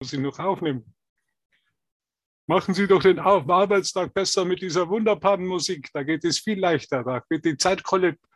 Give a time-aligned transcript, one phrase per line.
[0.00, 0.94] muss ich noch aufnehmen.
[2.48, 5.88] Machen Sie doch den Arbeitstag besser mit dieser wunderbaren Musik.
[5.92, 7.02] Da geht es viel leichter.
[7.02, 7.82] Da wird die Zeit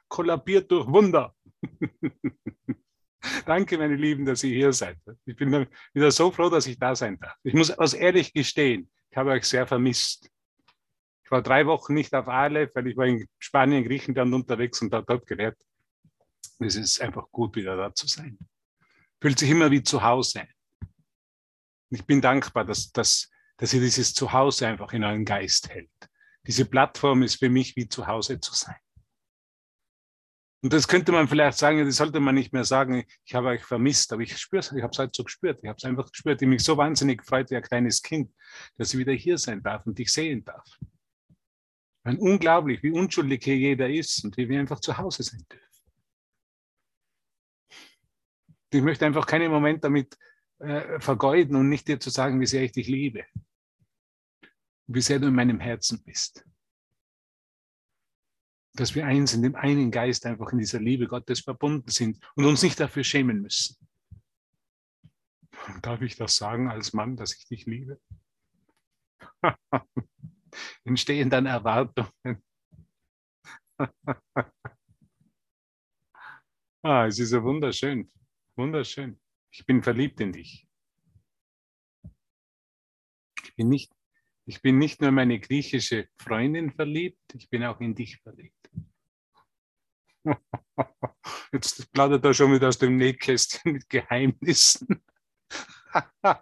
[0.09, 1.35] kollabiert durch Wunder.
[3.47, 4.97] Danke, meine Lieben, dass ihr hier seid.
[5.27, 7.37] Ich bin wieder so froh, dass ich da sein darf.
[7.45, 10.29] Ich muss aus ehrlich gestehen, ich habe euch sehr vermisst.
[11.25, 14.93] Ich war drei Wochen nicht auf Aleph, weil ich war in Spanien, Griechenland unterwegs und
[14.93, 15.61] habe dort gelehrt.
[16.59, 18.39] Es ist einfach gut, wieder da zu sein.
[19.21, 20.49] Fühlt sich immer wie zu Hause.
[21.91, 25.91] Ich bin dankbar, dass, dass, dass ihr dieses Zuhause einfach in euren Geist hält.
[26.47, 28.77] Diese Plattform ist für mich wie zu Hause zu sein.
[30.63, 33.65] Und das könnte man vielleicht sagen, das sollte man nicht mehr sagen, ich habe euch
[33.65, 35.59] vermisst, aber ich spüre es, ich habe es halt so gespürt.
[35.63, 36.43] Ich habe es einfach gespürt.
[36.43, 38.31] Ich mich so wahnsinnig gefreut wie ein kleines Kind,
[38.77, 40.67] dass ich wieder hier sein darf und dich sehen darf.
[42.05, 45.67] Weil unglaublich, wie unschuldig hier jeder ist und wie wir einfach zu Hause sein dürfen.
[48.73, 50.17] Ich möchte einfach keinen Moment damit
[50.61, 53.25] äh, vergeuden und nicht dir zu sagen, wie sehr ich dich liebe.
[54.87, 56.45] Wie sehr du in meinem Herzen bist
[58.75, 62.45] dass wir eins in dem einen Geist einfach in dieser Liebe Gottes verbunden sind und
[62.47, 63.77] uns nicht dafür schämen müssen.
[65.83, 68.01] Darf ich das sagen als Mann, dass ich dich liebe?
[70.85, 72.43] Entstehen dann Erwartungen.
[76.83, 78.11] ah, es ist ja wunderschön,
[78.57, 79.20] wunderschön.
[79.51, 80.67] Ich bin verliebt in dich.
[83.43, 83.93] Ich bin nicht,
[84.47, 88.71] ich bin nicht nur meine griechische Freundin verliebt, ich bin auch in dich verliebt.
[91.53, 95.03] Jetzt plaudert er schon wieder aus dem Nähkästchen mit Geheimnissen.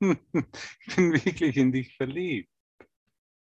[0.00, 2.50] ich bin wirklich in dich verliebt.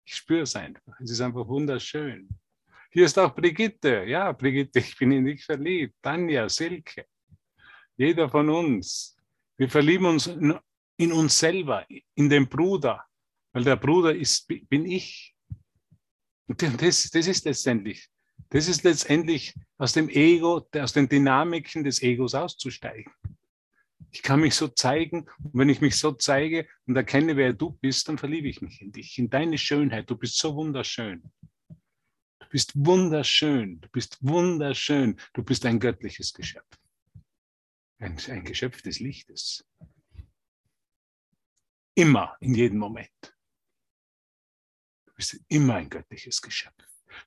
[0.05, 0.99] Ich spüre es einfach.
[0.99, 2.27] Es ist einfach wunderschön.
[2.91, 4.03] Hier ist auch Brigitte.
[4.05, 5.95] Ja, Brigitte, ich bin in dich verliebt.
[6.01, 7.07] Tanja, Silke.
[7.97, 9.17] Jeder von uns.
[9.57, 13.05] Wir verlieben uns in uns selber, in den Bruder.
[13.51, 15.35] Weil der Bruder ist, bin ich.
[16.47, 18.09] Das, das ist letztendlich
[18.53, 23.11] das ist letztendlich aus dem Ego, aus den Dynamiken des Egos auszusteigen.
[24.11, 27.71] Ich kann mich so zeigen und wenn ich mich so zeige und erkenne, wer du
[27.71, 30.07] bist, dann verliebe ich mich in dich, in deine Schönheit.
[30.07, 31.23] Du bist so wunderschön.
[32.39, 33.81] Du bist wunderschön.
[33.81, 35.19] Du bist wunderschön.
[35.33, 36.77] Du bist ein göttliches Geschöpf.
[38.03, 39.65] Ein, ein Geschöpf des Lichtes.
[41.95, 43.37] Immer, in jedem Moment.
[45.05, 46.75] Du bist immer ein göttliches Geschöpf.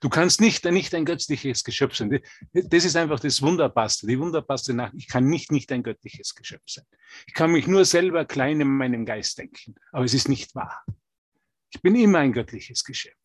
[0.01, 2.21] Du kannst nicht, nicht ein göttliches Geschöpf sein.
[2.53, 4.93] Das ist einfach das Wunderbarste, die wunderbarste Nacht.
[4.97, 6.85] Ich kann nicht, nicht ein göttliches Geschöpf sein.
[7.27, 10.85] Ich kann mich nur selber klein in meinem Geist denken, aber es ist nicht wahr.
[11.71, 13.17] Ich bin immer ein göttliches Geschöpf.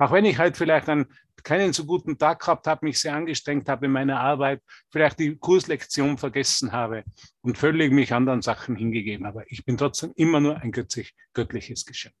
[0.00, 1.06] Auch wenn ich halt vielleicht einen,
[1.44, 5.36] keinen so guten Tag gehabt habe, mich sehr angestrengt habe in meiner Arbeit, vielleicht die
[5.36, 7.04] Kurslektion vergessen habe
[7.42, 9.44] und völlig mich anderen Sachen hingegeben habe.
[9.48, 12.14] Ich bin trotzdem immer nur ein göttlich, göttliches Geschöpf.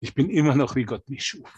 [0.00, 1.50] Ich bin immer noch, wie Gott mich schuf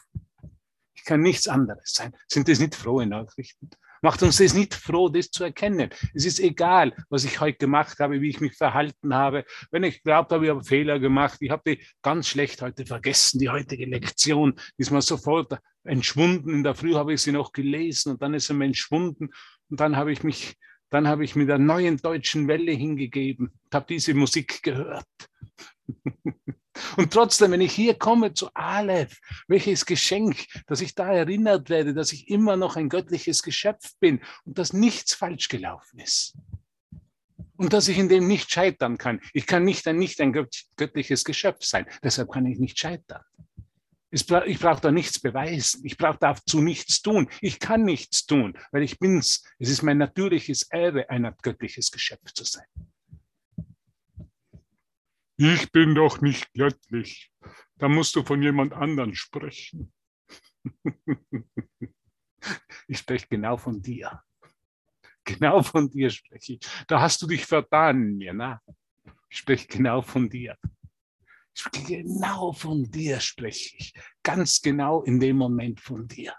[1.07, 2.15] kann nichts anderes sein.
[2.29, 3.71] Sind das nicht frohe Nachrichten?
[4.03, 5.91] Macht uns das nicht froh, das zu erkennen.
[6.15, 9.45] Es ist egal, was ich heute gemacht habe, wie ich mich verhalten habe.
[9.71, 13.39] Wenn ich glaubt habe, ich habe Fehler gemacht, ich habe die ganz schlecht heute vergessen,
[13.39, 16.53] die heutige Lektion ist mir sofort entschwunden.
[16.55, 19.31] In der Früh habe ich sie noch gelesen und dann ist sie mir entschwunden
[19.69, 20.57] und dann habe ich mich,
[20.91, 25.07] dann habe ich mit der neuen deutschen Welle hingegeben und habe diese Musik gehört.
[26.97, 31.95] Und trotzdem, wenn ich hier komme zu Aleph, welches Geschenk, dass ich da erinnert werde,
[31.95, 36.35] dass ich immer noch ein göttliches Geschöpf bin und dass nichts falsch gelaufen ist.
[37.57, 39.21] Und dass ich in dem nicht scheitern kann.
[39.33, 40.33] Ich kann nicht ein, nicht ein
[40.77, 41.87] göttliches Geschöpf sein.
[42.03, 43.23] Deshalb kann ich nicht scheitern.
[44.11, 45.83] Ich brauche da nichts beweisen.
[45.85, 47.29] Ich brauche dazu nichts tun.
[47.41, 49.43] Ich kann nichts tun, weil ich bin's.
[49.59, 52.67] Es ist mein natürliches Erbe, ein göttliches Geschöpf zu sein.
[55.37, 57.31] Ich bin doch nicht göttlich.
[57.77, 59.93] Da musst du von jemand anderen sprechen.
[62.89, 64.23] ich spreche genau von dir.
[65.25, 66.61] Genau von dir spreche ich.
[66.87, 68.63] Da hast du dich vertan mir, na?
[69.29, 70.57] Ich spreche genau von dir.
[71.73, 73.93] Genau von dir spreche ich.
[74.23, 76.35] Ganz genau in dem Moment von dir.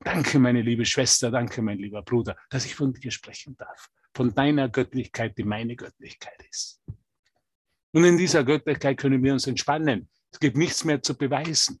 [0.00, 3.88] Danke, meine liebe Schwester, danke, mein lieber Bruder, dass ich von dir sprechen darf.
[4.14, 6.82] Von deiner Göttlichkeit, die meine Göttlichkeit ist.
[7.94, 10.08] Und in dieser Göttlichkeit können wir uns entspannen.
[10.32, 11.78] Es gibt nichts mehr zu beweisen.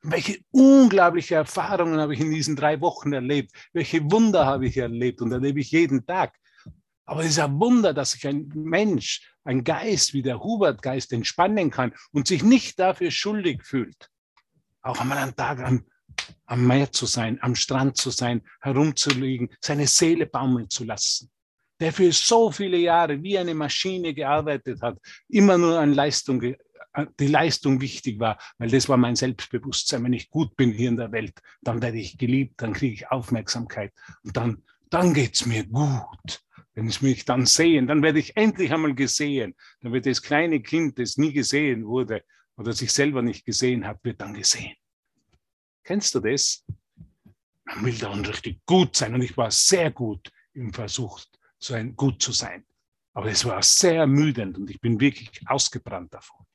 [0.00, 3.52] Welche unglaubliche Erfahrungen habe ich in diesen drei Wochen erlebt?
[3.74, 6.34] Welche Wunder habe ich erlebt und erlebe ich jeden Tag?
[7.04, 11.70] Aber es ist ein Wunder, dass sich ein Mensch, ein Geist wie der Hubert-Geist entspannen
[11.70, 14.08] kann und sich nicht dafür schuldig fühlt.
[14.80, 15.84] Auch einmal einen Tag am,
[16.46, 21.30] am Meer zu sein, am Strand zu sein, herumzuliegen, seine Seele baumeln zu lassen.
[21.80, 24.98] Der für so viele Jahre wie eine Maschine gearbeitet hat,
[25.28, 26.40] immer nur an Leistung,
[27.20, 30.04] die Leistung wichtig war, weil das war mein Selbstbewusstsein.
[30.04, 33.10] Wenn ich gut bin hier in der Welt, dann werde ich geliebt, dann kriege ich
[33.10, 33.92] Aufmerksamkeit
[34.24, 36.42] und dann, dann geht's mir gut.
[36.74, 39.54] Wenn sie mich dann sehen, dann werde ich endlich einmal gesehen.
[39.80, 42.22] Dann wird das kleine Kind, das nie gesehen wurde
[42.56, 44.74] oder sich selber nicht gesehen hat, wird dann gesehen.
[45.82, 46.64] Kennst du das?
[47.64, 51.20] Man will dann richtig gut sein und ich war sehr gut im Versuch,
[51.58, 52.64] so ein gut zu sein.
[53.12, 56.46] Aber es war sehr ermüdend und ich bin wirklich ausgebrannt davon.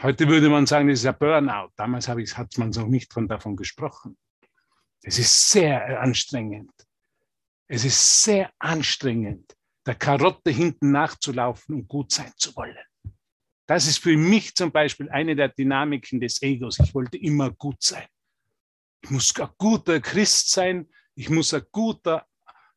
[0.00, 1.72] Heute würde man sagen, das ist ein Burnout.
[1.76, 4.16] Damals ich, hat man noch nicht von davon gesprochen.
[5.02, 6.72] Es ist sehr anstrengend.
[7.66, 12.76] Es ist sehr anstrengend, der Karotte hinten nachzulaufen und gut sein zu wollen.
[13.66, 16.78] Das ist für mich zum Beispiel eine der Dynamiken des Egos.
[16.78, 18.06] Ich wollte immer gut sein.
[19.02, 20.88] Ich muss ein guter Christ sein.
[21.14, 22.26] Ich muss ein guter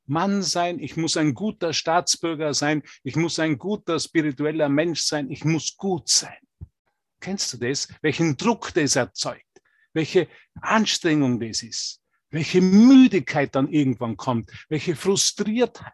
[0.05, 0.79] Mann sein.
[0.79, 2.83] Ich muss ein guter Staatsbürger sein.
[3.03, 5.29] Ich muss ein guter spiritueller Mensch sein.
[5.31, 6.37] Ich muss gut sein.
[7.19, 7.87] Kennst du das?
[8.01, 9.45] Welchen Druck das erzeugt?
[9.93, 10.27] Welche
[10.61, 12.01] Anstrengung das ist?
[12.29, 14.51] Welche Müdigkeit dann irgendwann kommt?
[14.69, 15.93] Welche Frustriertheit?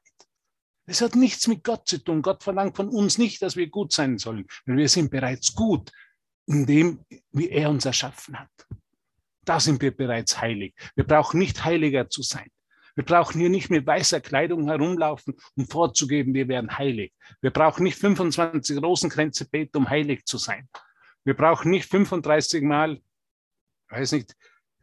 [0.85, 2.21] Das hat nichts mit Gott zu tun.
[2.21, 5.91] Gott verlangt von uns nicht, dass wir gut sein sollen, weil wir sind bereits gut
[6.45, 8.49] in dem, wie er uns erschaffen hat.
[9.43, 10.73] Da sind wir bereits heilig.
[10.95, 12.49] Wir brauchen nicht heiliger zu sein.
[12.97, 17.13] Wir brauchen hier nicht mit weißer Kleidung herumlaufen, um vorzugeben, wir wären heilig.
[17.41, 20.67] Wir brauchen nicht 25 Rosenkränze beten, um heilig zu sein.
[21.23, 22.99] Wir brauchen nicht 35 Mal,
[23.89, 24.35] weiß nicht,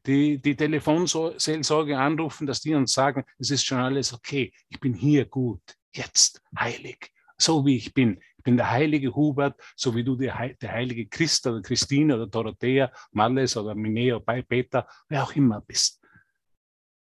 [0.06, 4.94] die, die Telefonseelsorge anrufen, dass die uns sagen, es ist schon alles okay, ich bin
[4.94, 5.62] hier gut,
[5.92, 8.20] jetzt heilig, so wie ich bin.
[8.38, 12.92] Ich bin der heilige Hubert, so wie du der, heilige Christ oder Christine oder Dorothea,
[13.10, 16.03] Marles oder Mineo, Peter, wer auch immer bist.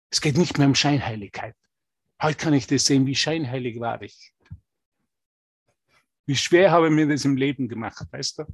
[0.09, 1.55] Es geht nicht mehr um Scheinheiligkeit.
[2.21, 4.33] Heute kann ich das sehen, wie scheinheilig war ich.
[6.25, 8.45] Wie schwer habe ich mir das im Leben gemacht, weißt du?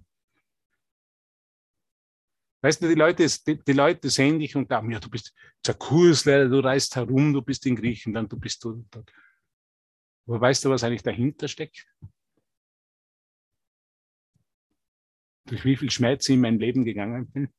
[2.62, 5.34] Weißt du, die Leute, die, die Leute sehen dich und glauben, ja, du bist
[5.66, 8.86] der Kurslehrer, du reist herum, du bist in Griechenland, du bist dort.
[10.26, 11.86] Aber weißt du, was eigentlich dahinter steckt?
[15.46, 17.54] Durch wie viel Schmerz ich in mein Leben gegangen bin?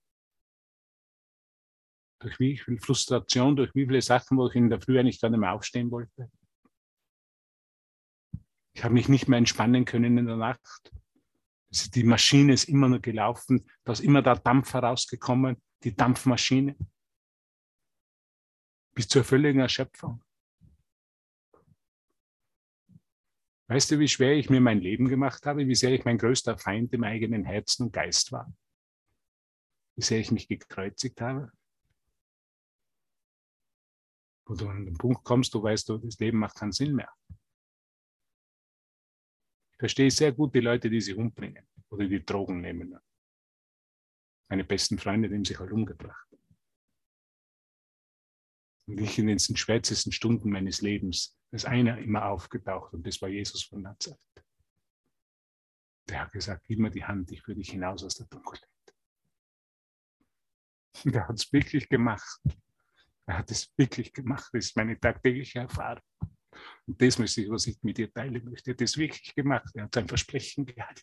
[2.24, 5.28] Durch wie viel Frustration, durch wie viele Sachen, wo ich in der Früh eigentlich gar
[5.28, 6.30] nicht mehr aufstehen wollte?
[8.72, 10.90] Ich habe mich nicht mehr entspannen können in der Nacht.
[11.68, 16.78] Die Maschine ist immer nur gelaufen, da ist immer der Dampf herausgekommen, die Dampfmaschine.
[18.94, 20.24] Bis zur völligen Erschöpfung.
[23.66, 26.56] Weißt du, wie schwer ich mir mein Leben gemacht habe, wie sehr ich mein größter
[26.56, 28.50] Feind im eigenen Herzen und Geist war?
[29.96, 31.52] Wie sehr ich mich gekreuzigt habe?
[34.46, 37.10] Wo du an den Punkt kommst, du weißt, du, das Leben macht keinen Sinn mehr.
[39.72, 42.96] Ich verstehe sehr gut die Leute, die sich umbringen oder die Drogen nehmen.
[44.48, 46.28] Meine besten Freunde die haben sich halt umgebracht.
[48.86, 53.28] Und ich in den schwärzesten Stunden meines Lebens ist einer immer aufgetaucht und das war
[53.28, 54.20] Jesus von Nazareth.
[56.08, 58.68] Der hat gesagt, gib mir die Hand, ich führe dich hinaus aus der Dunkelheit.
[61.04, 62.40] Und er hat es wirklich gemacht.
[63.26, 64.50] Er hat es wirklich gemacht.
[64.52, 66.02] Das ist meine tagtägliche Erfahrung.
[66.86, 68.70] Und das möchte ich, was ich mit dir teilen möchte.
[68.70, 69.70] Er hat es wirklich gemacht.
[69.74, 71.02] Er hat sein Versprechen gehalten.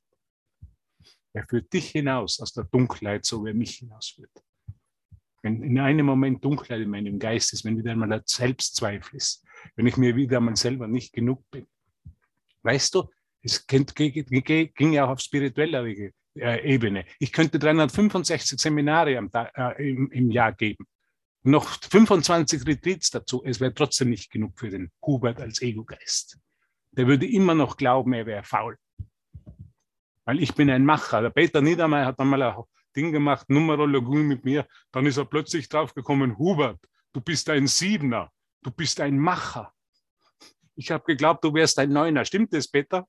[1.33, 4.31] Er führt dich hinaus aus der Dunkelheit, so wie er mich hinausführt.
[5.41, 9.43] Wenn in einem Moment Dunkelheit in meinem Geist ist, wenn wieder einmal ein Selbstzweifel ist,
[9.75, 11.65] wenn ich mir wieder einmal selber nicht genug bin.
[12.61, 13.09] Weißt du,
[13.41, 17.05] es ging ja auch auf spiritueller äh, Ebene.
[17.17, 20.85] Ich könnte 365 Seminare äh, im Jahr geben
[21.43, 26.39] noch 25 Retreats dazu, es wäre trotzdem nicht genug für den Hubert als Ego-Geist.
[26.91, 28.77] Der würde immer noch glauben, er wäre faul.
[30.25, 31.21] Weil ich bin ein Macher.
[31.21, 32.63] Der Peter Niedermeyer hat einmal ein
[32.95, 34.67] Ding gemacht, Numerologie mit mir.
[34.91, 36.79] Dann ist er plötzlich draufgekommen, Hubert,
[37.13, 38.31] du bist ein Siebener,
[38.61, 39.73] du bist ein Macher.
[40.75, 42.25] Ich habe geglaubt, du wärst ein Neuner.
[42.25, 43.07] Stimmt das, Peter?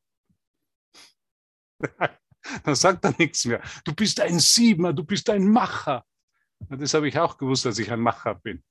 [2.65, 3.63] Dann sagt er nichts mehr.
[3.85, 6.05] Du bist ein Siebener, du bist ein Macher.
[6.69, 8.63] Das habe ich auch gewusst, dass ich ein Macher bin.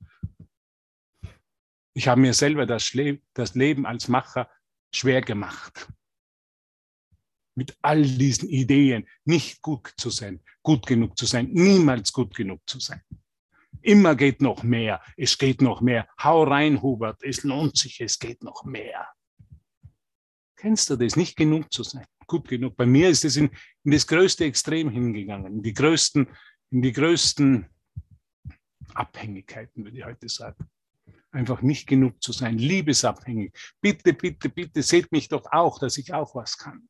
[1.93, 4.49] Ich habe mir selber das, Le das Leben als Macher
[4.93, 5.91] schwer gemacht.
[7.55, 12.61] Mit all diesen Ideen, nicht gut zu sein, gut genug zu sein, niemals gut genug
[12.65, 13.01] zu sein.
[13.81, 16.07] Immer geht noch mehr, es geht noch mehr.
[16.21, 19.07] Hau rein, Hubert, es lohnt sich, es geht noch mehr.
[20.55, 21.15] Kennst du das?
[21.15, 22.77] Nicht genug zu sein, gut genug.
[22.77, 23.49] Bei mir ist es in,
[23.83, 26.27] in das größte Extrem hingegangen, in die größten,
[26.69, 27.67] in die größten
[28.95, 30.69] Abhängigkeiten, würde ich heute sagen.
[31.31, 33.53] einfach nicht genug zu sein, liebesabhängig.
[33.81, 36.89] Bitte, bitte, bitte seht mich doch auch, dass ich auch was kann.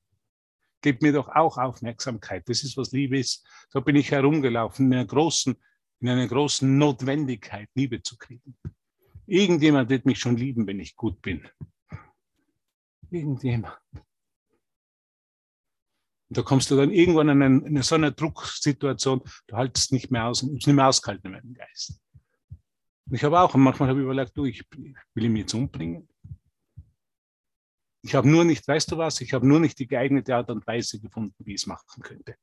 [0.81, 2.49] Gebt mir doch auch Aufmerksamkeit.
[2.49, 3.45] Das ist, was Liebe ist.
[3.69, 5.55] So bin ich herumgelaufen in einer großen,
[5.99, 8.57] in einer großen Notwendigkeit, Liebe zu kriegen.
[9.27, 11.47] Irgendjemand wird mich schon lieben, wenn ich gut bin.
[13.11, 13.77] Irgendjemand.
[16.31, 20.11] Und da kommst du dann irgendwann in, eine, in so eine Drucksituation, du haltest nicht
[20.11, 22.01] mehr aus, nicht mehr ausgehalten in meinem Geist.
[23.05, 24.65] Und ich habe auch, manchmal habe ich überlegt, du, ich
[25.13, 26.07] will ihn jetzt umbringen.
[28.01, 30.65] Ich habe nur nicht, weißt du was, ich habe nur nicht die geeignete Art und
[30.65, 32.37] Weise gefunden, wie ich es machen könnte.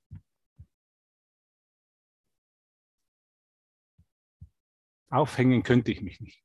[5.09, 6.45] Aufhängen könnte ich mich nicht.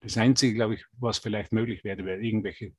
[0.00, 2.74] Das Einzige, glaube ich, was vielleicht möglich wäre, wäre irgendwelche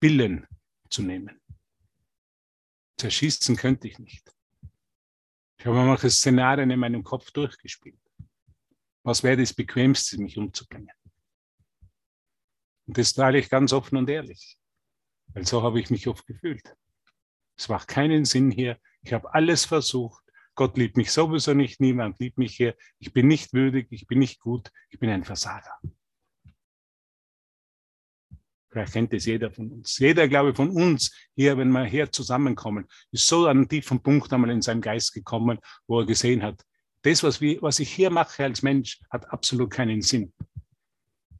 [0.00, 0.48] Pillen
[0.90, 1.40] zu nehmen.
[2.98, 4.32] Zerschießen könnte ich nicht.
[5.58, 8.00] Ich habe manche Szenarien in meinem Kopf durchgespielt.
[9.02, 10.90] Was wäre das Bequemste, mich umzubringen?
[12.86, 14.58] Und das teile ich ganz offen und ehrlich.
[15.28, 16.74] Weil so habe ich mich oft gefühlt.
[17.56, 18.78] Es macht keinen Sinn hier.
[19.02, 20.22] Ich habe alles versucht.
[20.54, 21.80] Gott liebt mich sowieso nicht.
[21.80, 22.76] Niemand liebt mich hier.
[22.98, 23.88] Ich bin nicht würdig.
[23.90, 24.70] Ich bin nicht gut.
[24.88, 25.78] Ich bin ein Versager.
[28.76, 29.96] Vielleicht kennt es jeder von uns.
[29.96, 34.02] Jeder, glaube ich, von uns hier, wenn wir hier zusammenkommen, ist so an einen tiefen
[34.02, 36.62] Punkt einmal in seinem Geist gekommen, wo er gesehen hat,
[37.00, 40.30] das, was, wir, was ich hier mache als Mensch, hat absolut keinen Sinn.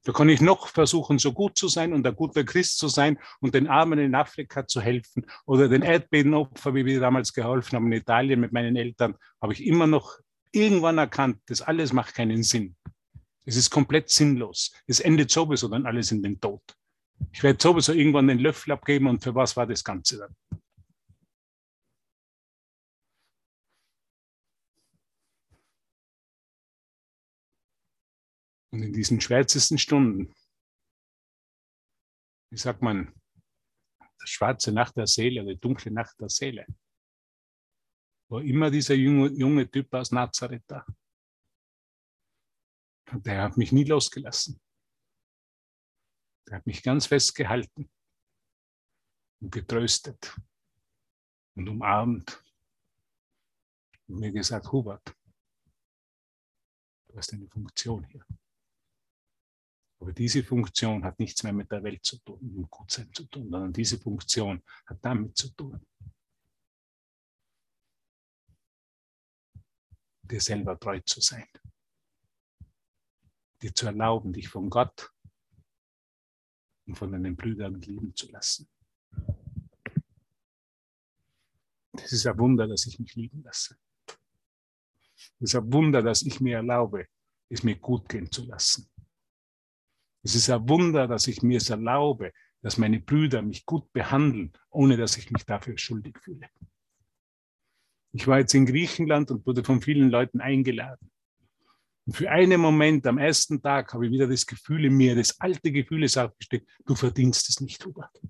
[0.05, 3.19] Da kann ich noch versuchen, so gut zu sein und ein guter Christ zu sein
[3.41, 7.93] und den Armen in Afrika zu helfen oder den Erdbebenopfer, wie wir damals geholfen haben
[7.93, 10.19] in Italien mit meinen Eltern, habe ich immer noch
[10.53, 12.77] irgendwann erkannt, das alles macht keinen Sinn.
[13.45, 14.73] Es ist komplett sinnlos.
[14.87, 16.63] Es endet sowieso dann alles in den Tod.
[17.33, 20.37] Ich werde sowieso irgendwann den Löffel abgeben und für was war das Ganze dann?
[28.73, 30.35] Und in diesen schwärzesten Stunden,
[32.51, 33.15] wie sagt man,
[34.23, 36.67] die schwarze Nacht der Seele, die dunkle Nacht der Seele,
[38.29, 40.85] war immer dieser junge, junge Typ aus Nazareth da.
[43.13, 44.61] Und der hat mich nie losgelassen.
[46.47, 47.91] Der hat mich ganz fest gehalten
[49.41, 50.37] und getröstet
[51.55, 52.43] und umarmt
[54.07, 55.15] und mir gesagt, Hubert,
[57.09, 58.25] du hast eine Funktion hier.
[59.99, 63.25] Aber diese Funktion hat nichts mehr mit der Welt zu tun, mit dem Gutsein zu
[63.25, 65.85] tun, sondern diese Funktion hat damit zu tun,
[70.23, 71.49] dir selber treu zu sein,
[73.63, 75.16] dir zu erlauben, dich von Gott
[76.87, 78.69] und von deinen Brüdern lieben zu lassen.
[81.93, 83.77] Es ist ein Wunder, dass ich mich lieben lasse.
[85.41, 87.07] Es ist ein Wunder, dass ich mir erlaube,
[87.49, 88.89] es mir gut gehen zu lassen.
[90.23, 94.53] Es ist ein Wunder, dass ich mir es erlaube, dass meine Brüder mich gut behandeln,
[94.71, 96.49] ohne dass ich mich dafür schuldig fühle.
[98.13, 101.11] Ich war jetzt in Griechenland und wurde von vielen Leuten eingeladen.
[102.07, 105.41] Und für einen Moment am ersten Tag habe ich wieder das Gefühl in mir, das
[105.41, 108.21] alte Gefühl ist aufgesteckt, du verdienst es nicht, Hubert.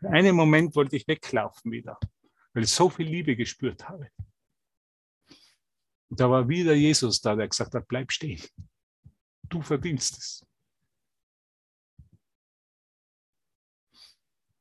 [0.00, 1.98] Für einen Moment wollte ich weglaufen wieder,
[2.52, 4.10] weil ich so viel Liebe gespürt habe.
[6.08, 8.42] Und da war wieder Jesus da, der gesagt hat, bleib stehen.
[9.48, 10.46] Du verdienst es.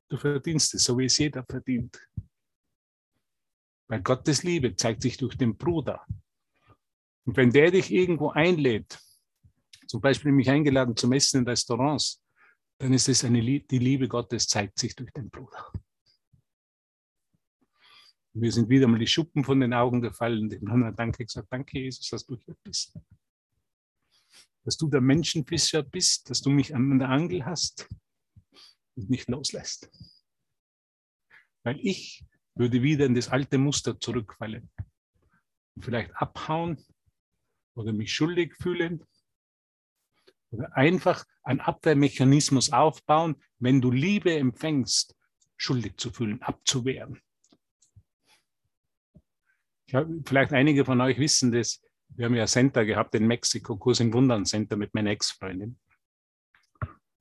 [0.10, 2.00] Du verdienst es, so wie es jeder verdient.
[3.90, 6.06] Weil Gottes Liebe zeigt sich durch den Bruder.
[7.26, 9.00] Und wenn der dich irgendwo einlädt,
[9.88, 12.24] zum Beispiel mich eingeladen zum Essen in Restaurants,
[12.78, 15.72] dann ist es eine, die Liebe Gottes zeigt sich durch den Bruder.
[18.34, 20.50] Mir sind wieder mal die Schuppen von den Augen gefallen.
[20.50, 22.96] Dem haben wir Danke gesagt, danke Jesus, dass du hier bist.
[24.64, 27.90] Dass du der Menschenfischer bist, dass du mich an der Angel hast
[28.96, 29.90] und nicht loslässt.
[31.64, 32.24] Weil ich
[32.56, 34.70] würde wieder in das alte Muster zurückfallen.
[35.80, 36.84] Vielleicht abhauen
[37.76, 39.06] oder mich schuldig fühlen
[40.52, 45.16] oder einfach einen Abwehrmechanismus aufbauen, wenn du Liebe empfängst,
[45.58, 47.22] schuldig zu fühlen, abzuwehren.
[49.94, 51.82] Hab, vielleicht einige von euch wissen das.
[52.10, 55.80] Wir haben ja ein Center gehabt in Mexiko, Kurs im Wundern Center mit meiner Ex-Freundin.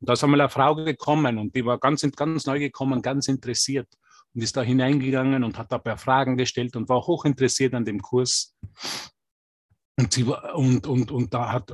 [0.01, 3.29] Und da ist einmal eine Frau gekommen und die war ganz, ganz neu gekommen, ganz
[3.29, 3.89] interessiert
[4.35, 7.85] und ist da hineingegangen und hat ein paar Fragen gestellt und war hoch interessiert an
[7.85, 8.55] dem Kurs.
[9.97, 11.73] Und, sie und, und, und, da hat,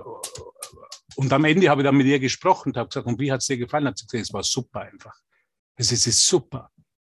[1.17, 3.41] und am Ende habe ich dann mit ihr gesprochen und habe gesagt, und wie hat
[3.41, 3.87] es dir gefallen?
[3.87, 5.15] Hat sie gesagt, es war super einfach.
[5.77, 6.71] Es ist, es ist super.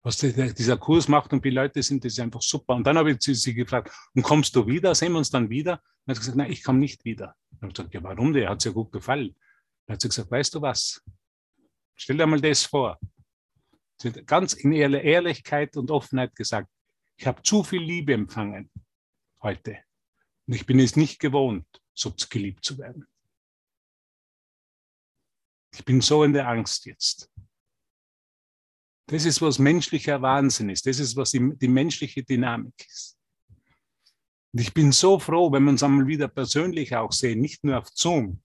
[0.03, 2.75] was dieser Kurs macht und die Leute sind, das ist einfach super.
[2.75, 4.95] Und dann habe ich sie gefragt, und kommst du wieder?
[4.95, 5.83] Sehen wir uns dann wieder?
[6.05, 7.35] Und hat gesagt, nein, ich komme nicht wieder.
[7.51, 8.33] Und habe gesagt, ja, warum?
[8.33, 9.35] Der hat es ja gut gefallen.
[9.87, 11.03] Dann hat sie gesagt, weißt du was?
[11.97, 12.99] Stell dir mal das vor.
[14.27, 16.69] Ganz in Ehrlichkeit und Offenheit gesagt,
[17.17, 18.71] ich habe zu viel Liebe empfangen
[19.43, 19.79] heute.
[20.47, 23.07] Und ich bin es nicht gewohnt, so geliebt zu werden.
[25.75, 27.31] Ich bin so in der Angst jetzt.
[29.09, 30.87] Das ist, was menschlicher Wahnsinn ist.
[30.87, 33.17] Das ist, was die, die menschliche Dynamik ist.
[34.53, 37.79] Und ich bin so froh, wenn wir uns einmal wieder persönlich auch sehen, nicht nur
[37.79, 38.43] auf Zoom,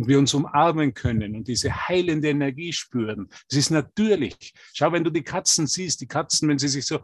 [0.00, 3.28] und wir uns umarmen können und diese heilende Energie spüren.
[3.48, 4.54] Das ist natürlich.
[4.72, 7.00] Schau, wenn du die Katzen siehst, die Katzen, wenn sie sich so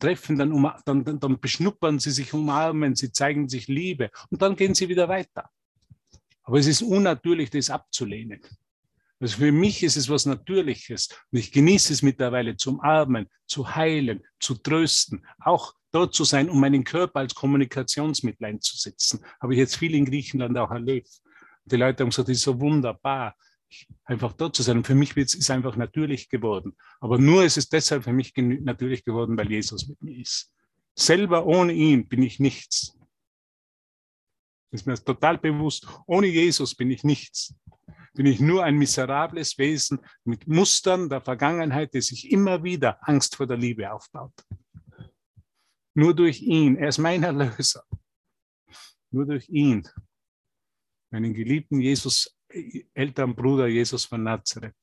[0.00, 4.40] treffen, dann, um, dann, dann, dann beschnuppern sie sich, umarmen, sie zeigen sich Liebe und
[4.40, 5.50] dann gehen sie wieder weiter.
[6.42, 8.40] Aber es ist unnatürlich, das abzulehnen.
[9.20, 13.74] Also für mich ist es was Natürliches und ich genieße es mittlerweile zu umarmen, zu
[13.74, 19.20] heilen, zu trösten, auch dort zu sein, um meinen Körper als Kommunikationsmittel einzusetzen.
[19.38, 21.10] Habe ich jetzt viel in Griechenland auch erlebt.
[21.68, 23.36] Die Leute haben gesagt, das ist so wunderbar,
[24.04, 24.78] einfach dort zu sein.
[24.78, 26.76] Und für mich ist es einfach natürlich geworden.
[27.00, 30.52] Aber nur ist es deshalb für mich natürlich geworden, weil Jesus mit mir ist.
[30.94, 32.98] Selber ohne ihn bin ich nichts.
[34.70, 35.86] Das ist mir total bewusst.
[36.06, 37.54] Ohne Jesus bin ich nichts.
[38.14, 43.36] Bin ich nur ein miserables Wesen mit Mustern der Vergangenheit, die sich immer wieder Angst
[43.36, 44.34] vor der Liebe aufbaut.
[45.94, 47.84] Nur durch ihn, er ist mein Erlöser.
[49.10, 49.88] Nur durch ihn
[51.10, 52.36] meinen geliebten Jesus,
[52.94, 54.74] älteren Bruder Jesus von Nazareth.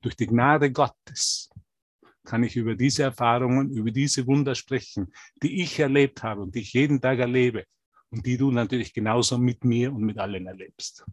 [0.00, 1.50] Durch die Gnade Gottes
[2.24, 6.60] kann ich über diese Erfahrungen, über diese Wunder sprechen, die ich erlebt habe und die
[6.60, 7.66] ich jeden Tag erlebe
[8.10, 11.04] und die du natürlich genauso mit mir und mit allen erlebst.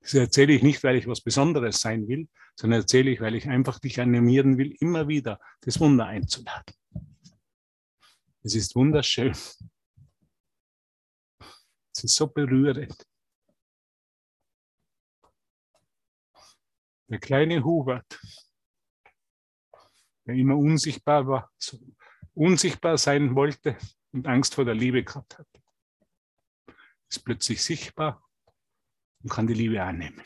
[0.00, 3.48] Das erzähle ich nicht, weil ich was Besonderes sein will, sondern erzähle ich, weil ich
[3.48, 6.74] einfach dich animieren will, immer wieder das Wunder einzuladen.
[8.42, 9.34] Es ist wunderschön.
[12.02, 13.06] Ist so berührend.
[17.08, 18.20] Der kleine Hubert,
[20.24, 21.78] der immer unsichtbar war, so
[22.34, 23.76] unsichtbar sein wollte
[24.12, 25.48] und Angst vor der Liebe gehabt hat,
[27.08, 28.24] ist plötzlich sichtbar
[29.22, 30.22] und kann die Liebe annehmen.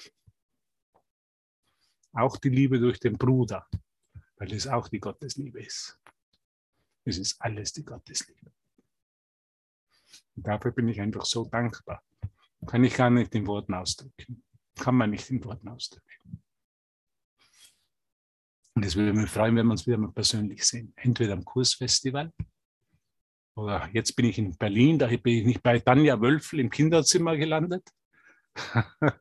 [2.12, 3.66] Auch die Liebe durch den Bruder,
[4.36, 5.98] weil es auch die Gottesliebe ist.
[7.04, 8.52] Es ist alles die Gottesliebe.
[10.36, 12.02] Und dafür bin ich einfach so dankbar.
[12.66, 14.42] Kann ich gar nicht in Worten ausdrücken.
[14.76, 16.42] Kann man nicht in Worten ausdrücken.
[18.74, 20.92] Und es würde mich freuen, wenn wir uns wieder mal persönlich sehen.
[20.96, 22.32] Entweder am Kursfestival
[23.54, 27.36] oder jetzt bin ich in Berlin, da bin ich nicht bei Tanja Wölfel im Kinderzimmer
[27.36, 27.88] gelandet.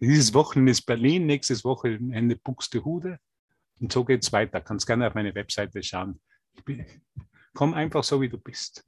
[0.00, 3.18] Dieses Wochenende ist Berlin, nächstes Wochenende Buxtehude.
[3.80, 4.60] Und so geht es weiter.
[4.60, 6.20] Kannst gerne auf meine Webseite schauen.
[6.64, 6.86] Bin,
[7.54, 8.84] komm einfach so, wie du bist.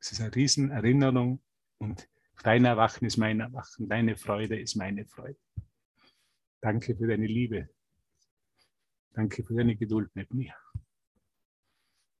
[0.00, 1.42] Es ist eine Riesenerinnerung
[1.78, 2.08] und
[2.42, 5.38] dein Erwachen ist mein Erwachen, deine Freude ist meine Freude.
[6.60, 7.68] Danke für deine Liebe.
[9.12, 10.54] Danke für deine Geduld mit mir.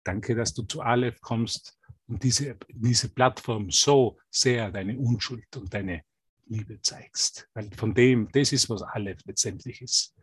[0.04, 5.72] Danke, dass du zu Aleph kommst und diese, diese Plattform so sehr deine Unschuld und
[5.72, 6.04] deine
[6.46, 7.48] Liebe zeigst.
[7.54, 10.16] Weil von dem, das ist, was Aleph letztendlich ist.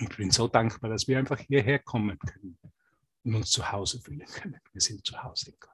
[0.00, 2.58] Ich bin so dankbar, dass wir einfach hierher kommen können
[3.26, 4.60] und uns zu Hause fühlen können.
[4.72, 5.72] Wir sind zu Hause in Gott.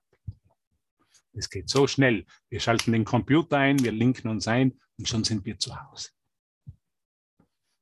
[1.35, 2.27] Es geht so schnell.
[2.49, 6.11] Wir schalten den Computer ein, wir linken uns ein und schon sind wir zu Hause.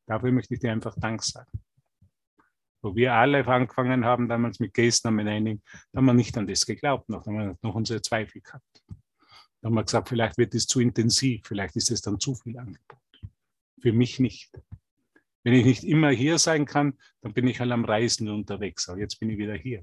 [0.07, 1.61] Dafür möchte ich dir einfach Dank sagen.
[2.83, 6.47] Wo wir alle angefangen haben, damals mit Gesten mit einigen, da haben wir nicht an
[6.47, 8.83] das geglaubt, noch, da haben wir noch unsere Zweifel gehabt.
[8.89, 12.59] Da haben wir gesagt, vielleicht wird es zu intensiv, vielleicht ist es dann zu viel
[12.59, 12.99] Angebot.
[13.81, 14.51] Für mich nicht.
[15.43, 18.89] Wenn ich nicht immer hier sein kann, dann bin ich halt am Reisen unterwegs.
[18.89, 19.83] Aber jetzt bin ich wieder hier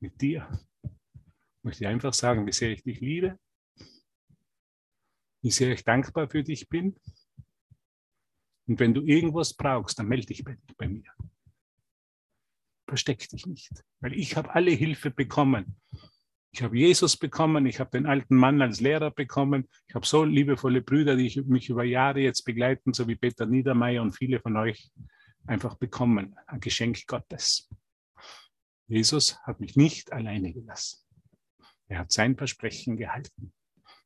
[0.00, 0.48] mit dir.
[0.82, 3.38] Ich möchte einfach sagen, wie sehr ich dich liebe,
[5.42, 6.96] wie sehr ich dankbar für dich bin.
[8.66, 11.10] Und wenn du irgendwas brauchst, dann melde dich bei, bei mir.
[12.86, 15.80] Versteck dich nicht, weil ich habe alle Hilfe bekommen.
[16.50, 20.24] Ich habe Jesus bekommen, ich habe den alten Mann als Lehrer bekommen, ich habe so
[20.24, 24.56] liebevolle Brüder, die mich über Jahre jetzt begleiten, so wie Peter Niedermeyer und viele von
[24.56, 24.90] euch
[25.46, 26.34] einfach bekommen.
[26.46, 27.68] Ein Geschenk Gottes.
[28.86, 31.04] Jesus hat mich nicht alleine gelassen.
[31.86, 33.52] Er hat sein Versprechen gehalten.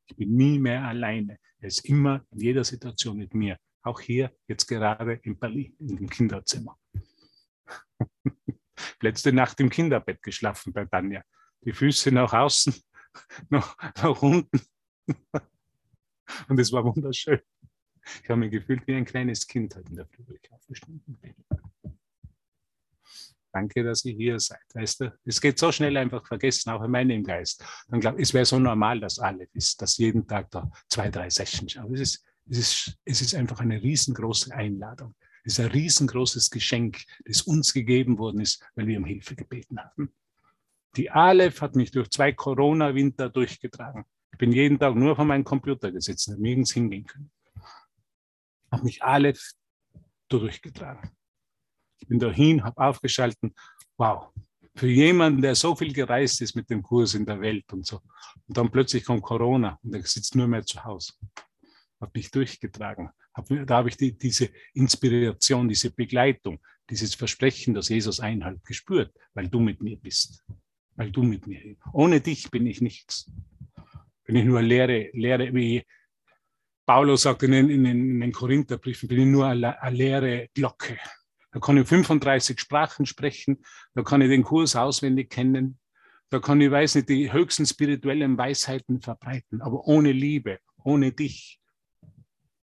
[0.07, 1.39] Ich bin nie mehr alleine.
[1.61, 3.57] Er ist immer in jeder Situation mit mir.
[3.83, 6.77] Auch hier, jetzt gerade in Berlin, in dem Kinderzimmer.
[9.01, 11.23] Letzte Nacht im Kinderbett geschlafen bei Tanja
[11.65, 12.75] die Füße nach außen,
[13.51, 14.61] nach, nach unten.
[16.49, 17.41] Und es war wunderschön.
[18.23, 21.19] Ich habe mich gefühlt wie ein kleines Kind heute in der Früh, ich aufgestanden.
[23.53, 24.63] Danke, dass ihr hier seid.
[24.73, 27.63] Weißt du, es geht so schnell einfach vergessen, auch in meinem Geist.
[27.89, 31.29] Dann glaube es wäre so normal, dass alle ist, dass jeden Tag da zwei, drei
[31.29, 31.77] Sessions.
[31.77, 35.15] Aber es ist, es ist, es ist einfach eine riesengroße Einladung.
[35.45, 39.79] Es ist ein riesengroßes Geschenk, das uns gegeben worden ist, weil wir um Hilfe gebeten
[39.79, 40.13] haben.
[40.97, 44.05] Die Aleph hat mich durch zwei Corona-Winter durchgetragen.
[44.33, 47.31] Ich bin jeden Tag nur vor meinem Computer gesessen, habe nirgends hingehen können.
[48.71, 49.53] Habe mich Aleph
[50.29, 51.11] durchgetragen.
[51.99, 53.55] Ich bin dahin, habe aufgeschalten.
[53.97, 54.33] Wow,
[54.75, 58.01] für jemanden, der so viel gereist ist mit dem Kurs in der Welt und so.
[58.47, 61.13] Und dann plötzlich kommt Corona und er sitzt nur mehr zu Hause.
[62.01, 63.11] Hat mich durchgetragen.
[63.35, 69.15] Hab, da habe ich die, diese Inspiration, diese Begleitung, dieses Versprechen, das Jesus einhält, gespürt,
[69.35, 70.45] weil du mit mir bist.
[71.03, 71.75] Weil du mit mir.
[71.93, 73.29] Ohne dich bin ich nichts.
[74.23, 75.85] Bin ich nur leere, leere, wie
[76.87, 80.49] Paulus sagt in den, in den, in den Korintherbriefen, bin ich nur eine, eine leere
[80.55, 80.97] Glocke.
[81.51, 85.81] Da kann ich 35 Sprachen sprechen, da kann ich den Kurs auswendig kennen,
[86.31, 91.59] da kann ich, weiß nicht, die höchsten spirituellen Weisheiten verbreiten, aber ohne Liebe, ohne dich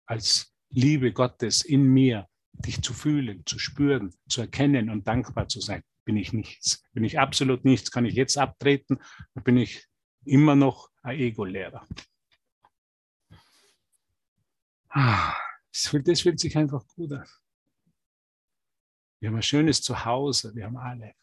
[0.08, 5.62] als Liebe Gottes in mir, dich zu fühlen, zu spüren, zu erkennen und dankbar zu
[5.62, 6.84] sein, bin ich nichts.
[6.94, 9.00] Bin ich absolut nichts, kann ich jetzt abtreten,
[9.34, 9.88] dann bin ich
[10.26, 11.88] immer noch ein Ego-Lehrer.
[14.90, 15.36] Ah,
[15.72, 17.28] das fühlt, das fühlt sich einfach gut an.
[19.20, 21.16] Wir haben ein schönes Zuhause, wir haben alle.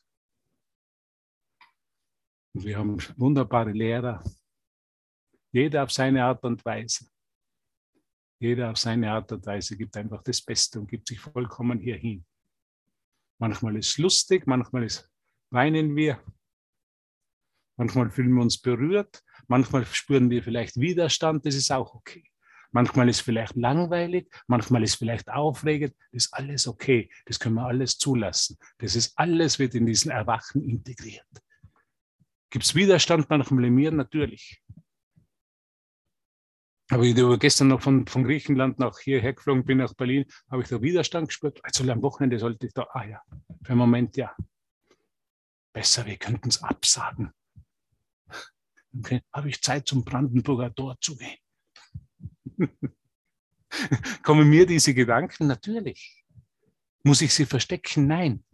[2.53, 4.25] Und wir haben wunderbare Lehrer.
[5.53, 7.09] Jeder auf seine Art und Weise.
[8.41, 12.25] Jeder auf seine Art und Weise gibt einfach das Beste und gibt sich vollkommen hierhin.
[13.41, 15.11] Manchmal ist es lustig, manchmal ist,
[15.49, 16.23] weinen wir,
[17.77, 22.23] manchmal fühlen wir uns berührt, manchmal spüren wir vielleicht Widerstand, das ist auch okay.
[22.71, 25.95] Manchmal ist vielleicht langweilig, manchmal ist vielleicht aufregend.
[26.13, 27.11] Das ist alles okay.
[27.25, 28.59] Das können wir alles zulassen.
[28.79, 31.27] Das ist alles wird in diesen Erwachen integriert.
[32.51, 33.91] Gibt es Widerstand manchmal in mir?
[33.91, 34.63] Natürlich.
[36.91, 40.63] Aber ich habe gestern noch von, von Griechenland nach hierher geflogen bin, nach Berlin, habe
[40.63, 41.61] ich da Widerstand gespürt.
[41.63, 43.23] Also am Wochenende sollte ich da, ah ja,
[43.63, 44.35] für einen Moment ja.
[45.73, 47.31] Besser, wir könnten es absagen.
[48.99, 51.39] Okay, habe ich Zeit zum Brandenburger Tor zu gehen.
[54.25, 55.47] Kommen mir diese Gedanken?
[55.47, 56.25] Natürlich.
[57.05, 58.09] Muss ich sie verstecken?
[58.09, 58.45] Nein.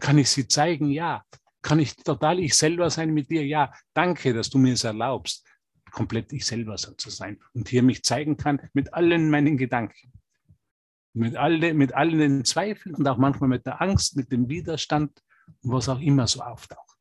[0.00, 0.90] Kann ich sie zeigen?
[0.90, 1.24] Ja.
[1.62, 3.46] Kann ich total ich selber sein mit dir?
[3.46, 3.72] Ja.
[3.92, 5.46] Danke, dass du mir es erlaubst,
[5.94, 10.12] komplett ich selber so zu sein und hier mich zeigen kann mit allen meinen Gedanken.
[11.14, 15.22] Mit, alle, mit allen den Zweifeln und auch manchmal mit der Angst, mit dem Widerstand,
[15.62, 16.98] was auch immer so auftaucht.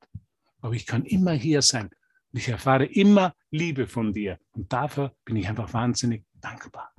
[0.62, 1.90] Aber ich kann immer hier sein
[2.32, 4.40] und ich erfahre immer Liebe von dir.
[4.52, 6.94] Und dafür bin ich einfach wahnsinnig dankbar.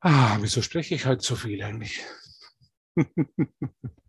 [0.00, 2.02] Ah, wieso spreche ich heute so viel eigentlich?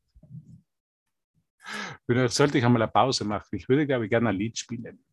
[2.05, 3.55] Vielleicht sollte ich einmal eine Pause machen.
[3.55, 5.03] Ich würde, glaube ich, gerne ein Lied spielen.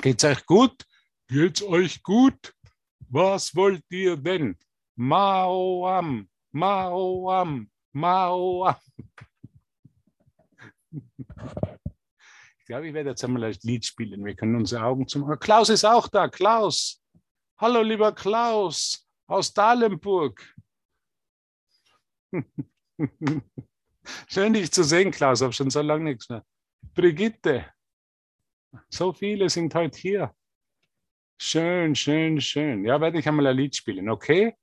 [0.00, 0.86] Geht's euch gut?
[1.28, 2.54] Geht's euch gut?
[3.08, 4.56] Was wollt ihr denn?
[4.96, 8.76] Mauam, Mauam, Mauam.
[12.58, 14.24] Ich glaube, ich werde jetzt einmal ein Lied spielen.
[14.24, 15.38] Wir können unsere Augen zum.
[15.38, 16.28] Klaus ist auch da.
[16.28, 17.02] Klaus.
[17.58, 20.54] Hallo, lieber Klaus aus Dahlenburg.
[24.28, 25.42] Schön, dich zu sehen, Klaus.
[25.42, 26.44] Habe schon so lange nichts mehr.
[26.94, 27.66] Brigitte.
[28.88, 30.34] So viele sind heute hier.
[31.38, 32.84] Schön, schön, schön.
[32.84, 34.54] Ja, werde ich einmal ein Lied spielen, okay?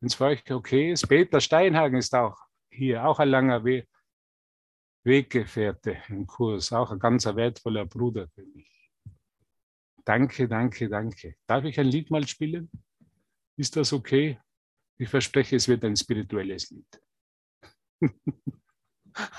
[0.00, 1.06] Wenn es für euch okay ist.
[1.06, 2.36] Peter Steinhagen ist auch
[2.70, 3.86] hier, auch ein langer We
[5.04, 8.90] Weggefährte im Kurs, auch ein ganz wertvoller Bruder für mich.
[10.04, 11.36] Danke, danke, danke.
[11.46, 12.70] Darf ich ein Lied mal spielen?
[13.56, 14.40] Ist das okay?
[14.96, 17.00] Ich verspreche, es wird ein spirituelles Lied.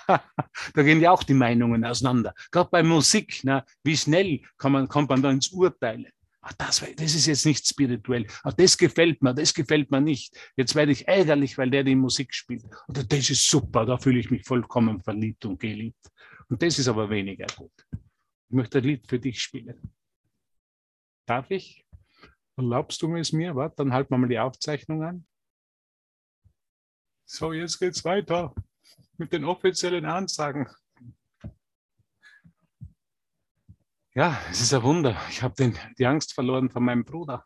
[0.07, 2.33] da gehen ja auch die Meinungen auseinander.
[2.51, 6.07] Gerade bei Musik, na, wie schnell man, kommt man da ins Urteilen?
[6.41, 8.27] Ach, das, das ist jetzt nicht spirituell.
[8.43, 10.38] Ach, das gefällt mir, das gefällt mir nicht.
[10.55, 12.63] Jetzt werde ich ärgerlich, weil der die Musik spielt.
[12.88, 16.11] Oder das ist super, da fühle ich mich vollkommen verliebt und geliebt.
[16.47, 17.73] Und das ist aber weniger gut.
[17.91, 19.91] Ich möchte ein Lied für dich spielen.
[21.27, 21.83] Darf ich?
[22.57, 23.55] Erlaubst du es mir?
[23.55, 25.25] Warte, dann halten wir mal die Aufzeichnung an.
[27.27, 28.53] So, jetzt geht's weiter
[29.17, 30.67] mit den offiziellen Ansagen.
[34.13, 35.19] Ja, es ist ein Wunder.
[35.30, 37.43] Ich habe die Angst verloren von meinem Bruder.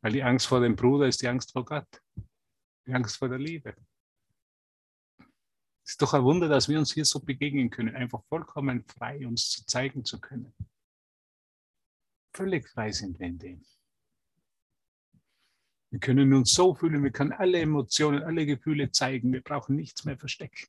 [0.00, 2.02] Weil die Angst vor dem Bruder ist die Angst vor Gott.
[2.86, 3.76] Die Angst vor der Liebe.
[5.84, 9.26] Es ist doch ein Wunder, dass wir uns hier so begegnen können, einfach vollkommen frei
[9.26, 10.54] uns zeigen zu können.
[12.32, 13.64] Völlig frei sind wir in dem.
[15.92, 19.30] Wir können uns so fühlen, wir können alle Emotionen, alle Gefühle zeigen.
[19.30, 20.66] Wir brauchen nichts mehr verstecken.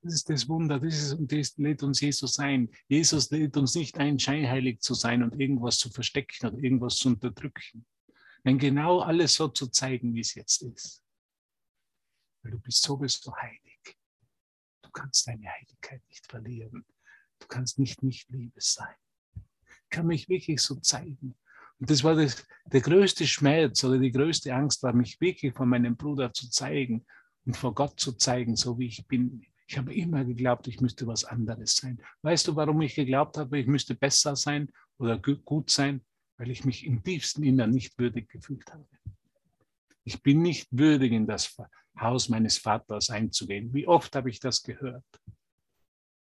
[0.00, 2.70] Das ist das Wunder, das, ist, das lädt uns Jesus ein.
[2.86, 7.08] Jesus lädt uns nicht ein, scheinheilig zu sein und irgendwas zu verstecken oder irgendwas zu
[7.08, 7.84] unterdrücken.
[8.44, 11.02] Nein, genau alles so zu zeigen, wie es jetzt ist.
[12.42, 13.98] Weil du bist sowieso heilig.
[14.82, 16.86] Du kannst deine Heiligkeit nicht verlieren.
[17.40, 18.94] Du kannst nicht nicht Liebe sein.
[19.34, 21.36] Ich kann mich wirklich so zeigen.
[21.80, 25.68] Und das war das, der größte Schmerz oder die größte Angst war, mich wirklich von
[25.68, 27.06] meinem Bruder zu zeigen
[27.46, 29.42] und vor Gott zu zeigen, so wie ich bin.
[29.66, 32.00] Ich habe immer geglaubt, ich müsste was anderes sein.
[32.22, 36.04] Weißt du, warum ich geglaubt habe, ich müsste besser sein oder gut sein?
[36.36, 38.86] Weil ich mich im tiefsten Innern nicht würdig gefühlt habe.
[40.04, 41.56] Ich bin nicht würdig, in das
[41.98, 43.72] Haus meines Vaters einzugehen.
[43.72, 45.04] Wie oft habe ich das gehört?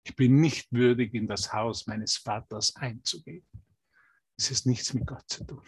[0.03, 3.45] Ich bin nicht würdig, in das Haus meines Vaters einzugehen.
[4.41, 5.62] Es ist nichts mit Gott zu tun.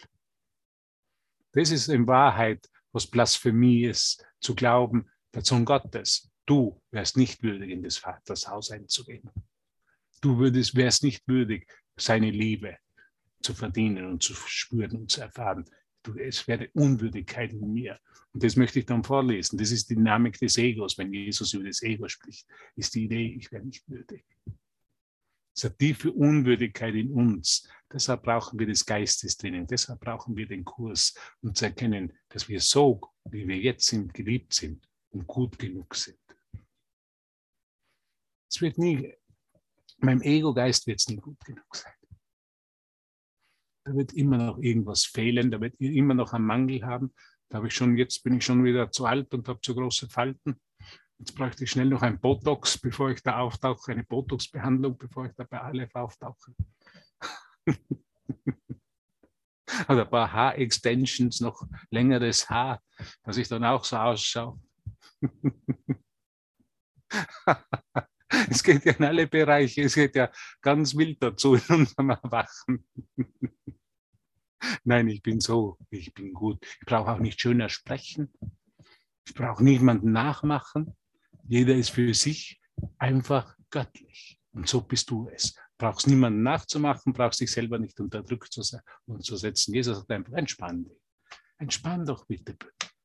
[1.52, 7.44] Das ist in Wahrheit, was Blasphemie ist, zu glauben, der Sohn Gottes Du wärst nicht
[7.44, 9.30] würdig, in des Vaters Haus einzugehen.
[10.22, 12.80] Du würdest, wärst nicht würdig, seine Liebe
[13.44, 15.66] zu verdienen und zu spüren und zu erfahren.
[16.02, 18.00] Du, es wäre Unwürdigkeit in mir.
[18.34, 19.60] Und das möchte ich dann vorlesen.
[19.60, 20.98] Das ist die Dynamik des Egos.
[20.98, 24.26] Wenn Jesus über das Ego spricht, ist die Idee, ich wäre nicht würdig.
[25.56, 27.70] Es hat tiefe Unwürdigkeit in uns.
[27.94, 29.68] Deshalb brauchen wir das Geistestraining.
[29.68, 34.14] Deshalb brauchen wir den Kurs, um zu erkennen, dass wir so, wie wir jetzt sind,
[34.14, 36.18] geliebt sind und gut genug sind.
[38.50, 39.14] Es wird nie,
[40.00, 41.94] meinem Ego-Geist wird es nie gut genug sein.
[43.86, 47.14] Da wird immer noch irgendwas fehlen, da wird immer noch einen Mangel haben.
[47.50, 50.10] Da habe ich schon, jetzt bin ich schon wieder zu alt und habe zu große
[50.10, 50.60] Falten.
[51.20, 55.34] Jetzt bräuchte ich schnell noch ein Botox, bevor ich da auftauche, eine Botox-Behandlung, bevor ich
[55.34, 56.56] da bei Aleph auftauche.
[59.88, 62.82] Oder ein paar Haar-Extensions, noch längeres Haar,
[63.23, 64.60] dass ich dann auch so ausschaue.
[68.49, 72.86] Es geht ja in alle Bereiche, es geht ja ganz wild dazu in unserem Erwachen.
[74.84, 76.65] Nein, ich bin so, ich bin gut.
[76.80, 78.34] Ich brauche auch nicht schöner sprechen.
[79.28, 80.95] Ich brauche niemanden nachmachen.
[81.47, 82.62] Jeder ist für sich
[82.97, 84.39] einfach göttlich.
[84.52, 85.56] Und so bist du es.
[85.84, 89.74] Brauchst niemanden nachzumachen, brauchst dich selber nicht unter Druck zu, zu setzen.
[89.74, 91.02] Jesus sagt einfach, entspann dich.
[91.58, 92.58] Entspann doch bitte.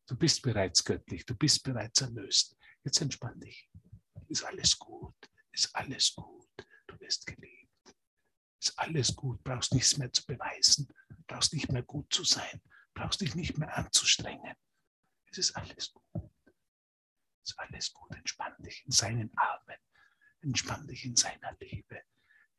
[0.07, 2.57] Du bist bereits göttlich, du bist bereits erlöst.
[2.85, 3.69] Jetzt entspann dich
[4.29, 5.17] ist alles gut,
[5.53, 6.49] ist alles gut,
[6.87, 7.69] du wirst geliebt.
[8.61, 10.89] Ist alles gut, brauchst nichts mehr zu beweisen,
[11.27, 12.61] brauchst nicht mehr gut zu sein,
[12.95, 14.55] brauchst dich nicht mehr anzustrengen.
[15.31, 16.33] Es ist alles gut.
[17.43, 19.79] Es ist alles gut, entspann dich in seinen Armen,
[20.43, 22.03] entspann dich in seiner Liebe,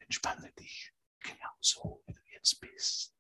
[0.10, 3.16] entspanne dich genauso, wie du jetzt bist.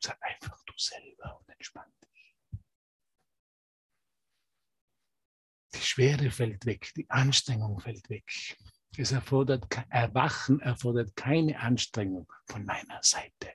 [0.00, 2.34] Sei einfach du selber und entspann dich.
[5.74, 8.30] Die Schwere fällt weg, die Anstrengung fällt weg.
[8.98, 13.54] Es erfordert, Erwachen erfordert keine Anstrengung von meiner Seite.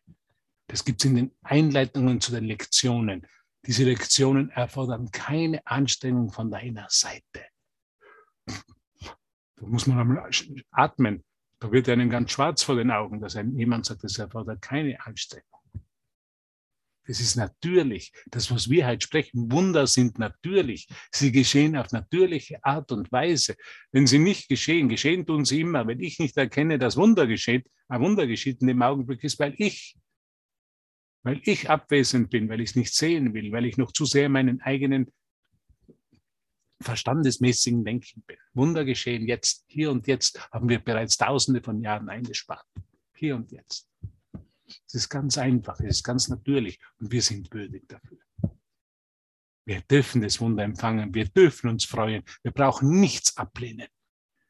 [0.68, 3.28] Das gibt es in den Einleitungen zu den Lektionen.
[3.66, 7.46] Diese Lektionen erfordern keine Anstrengung von deiner Seite.
[8.48, 10.30] Da muss man einmal
[10.72, 11.24] atmen.
[11.64, 15.00] Da wird einem ganz schwarz vor den Augen, dass einem jemand sagt, das erfordert keine
[15.06, 15.62] Anstrengung.
[17.08, 18.12] Das ist natürlich.
[18.26, 20.90] Das, was wir heute sprechen, Wunder sind natürlich.
[21.10, 23.56] Sie geschehen auf natürliche Art und Weise.
[23.94, 25.88] Wenn sie nicht geschehen, geschehen tun sie immer.
[25.88, 29.56] Wenn ich nicht erkenne, dass Wunder geschieht, ein Wunder geschieht in dem Augenblick ist, weil
[29.58, 29.96] ich,
[31.24, 34.28] weil ich abwesend bin, weil ich es nicht sehen will, weil ich noch zu sehr
[34.28, 35.14] meinen eigenen
[36.82, 38.38] verstandesmäßigen Denken bin.
[38.54, 42.66] Wunder geschehen jetzt, hier und jetzt haben wir bereits tausende von Jahren eingespart.
[43.16, 43.88] Hier und jetzt.
[44.88, 48.20] Es ist ganz einfach, es ist ganz natürlich und wir sind würdig dafür.
[49.66, 53.88] Wir dürfen das Wunder empfangen, wir dürfen uns freuen, wir brauchen nichts ablehnen.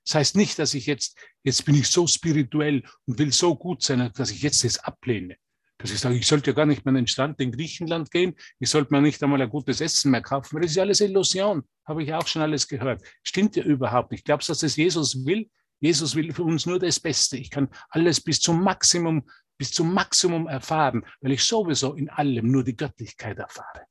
[0.05, 3.83] Das heißt nicht, dass ich jetzt, jetzt bin ich so spirituell und will so gut
[3.83, 5.37] sein, dass ich jetzt das ablehne.
[5.83, 8.35] Dass ich sage, ich sollte ja gar nicht mehr an den Strand in Griechenland gehen,
[8.57, 11.63] ich sollte mir nicht einmal ein gutes Essen mehr kaufen, das ist ja alles Illusion,
[11.85, 13.01] habe ich auch schon alles gehört.
[13.21, 14.23] Stimmt ja überhaupt nicht.
[14.23, 15.49] Glaubst du, dass das Jesus will?
[15.81, 17.35] Jesus will für uns nur das Beste.
[17.35, 19.23] Ich kann alles bis zum Maximum
[19.57, 23.85] bis zum Maximum erfahren, weil ich sowieso in allem nur die Göttlichkeit erfahre.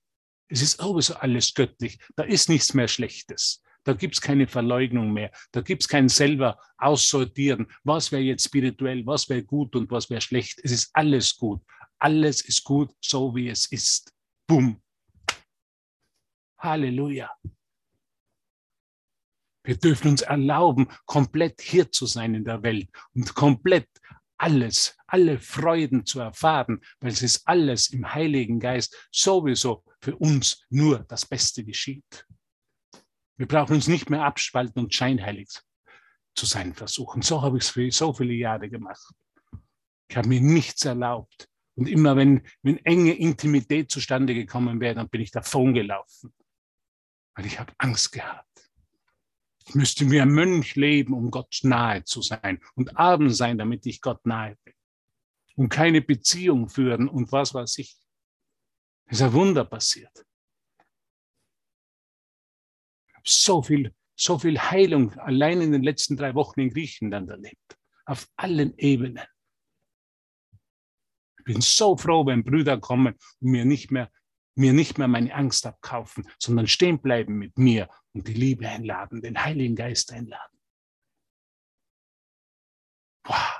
[0.48, 1.98] Es ist sowieso alles göttlich.
[2.16, 3.62] Da ist nichts mehr Schlechtes.
[3.84, 5.30] Da gibt es keine Verleugnung mehr.
[5.50, 7.66] Da gibt es kein selber Aussortieren.
[7.84, 10.60] Was wäre jetzt spirituell, was wäre gut und was wäre schlecht.
[10.62, 11.62] Es ist alles gut.
[12.02, 14.12] Alles ist gut, so wie es ist.
[14.48, 14.82] Bumm.
[16.58, 17.30] Halleluja.
[19.64, 23.88] Wir dürfen uns erlauben, komplett hier zu sein in der Welt und komplett
[24.36, 30.66] alles, alle Freuden zu erfahren, weil es ist alles im Heiligen Geist sowieso für uns
[30.70, 32.26] nur das Beste geschieht.
[33.36, 35.50] Wir brauchen uns nicht mehr abspalten und scheinheilig
[36.34, 37.22] zu sein versuchen.
[37.22, 39.08] So habe ich es für so viele Jahre gemacht.
[40.08, 41.48] Ich habe mir nichts erlaubt.
[41.74, 46.34] Und immer wenn, wenn enge Intimität zustande gekommen wäre, dann bin ich davon gelaufen.
[47.34, 48.70] Weil ich habe Angst gehabt.
[49.66, 53.86] Ich müsste wie ein Mönch leben, um Gott nahe zu sein und arm sein, damit
[53.86, 54.74] ich Gott nahe bin.
[55.56, 57.96] Und keine Beziehung führen und was weiß ich.
[59.06, 60.26] Es ist ein Wunder passiert.
[63.24, 67.78] So viel, so viel Heilung allein in den letzten drei Wochen in Griechenland erlebt.
[68.04, 69.26] Auf allen Ebenen.
[71.42, 74.12] Ich bin so froh, wenn Brüder kommen und mir nicht mehr,
[74.54, 79.22] mir nicht mehr meine Angst abkaufen, sondern stehen bleiben mit mir und die Liebe einladen,
[79.22, 80.56] den Heiligen Geist einladen.
[83.24, 83.58] Wow,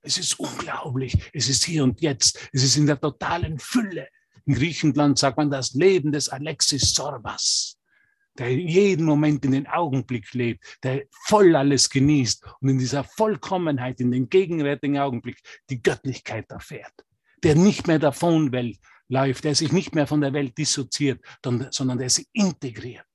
[0.00, 1.30] es ist unglaublich.
[1.34, 2.48] Es ist hier und jetzt.
[2.54, 4.08] Es ist in der totalen Fülle.
[4.46, 7.78] In Griechenland sagt man das Leben des Alexis Sorbas,
[8.38, 14.00] der jeden Moment in den Augenblick lebt, der voll alles genießt und in dieser Vollkommenheit,
[14.00, 17.04] in den gegenwärtigen Augenblick die Göttlichkeit erfährt,
[17.42, 18.50] der nicht mehr davon
[19.08, 21.24] läuft, der sich nicht mehr von der Welt dissoziiert,
[21.70, 23.06] sondern der sie integriert.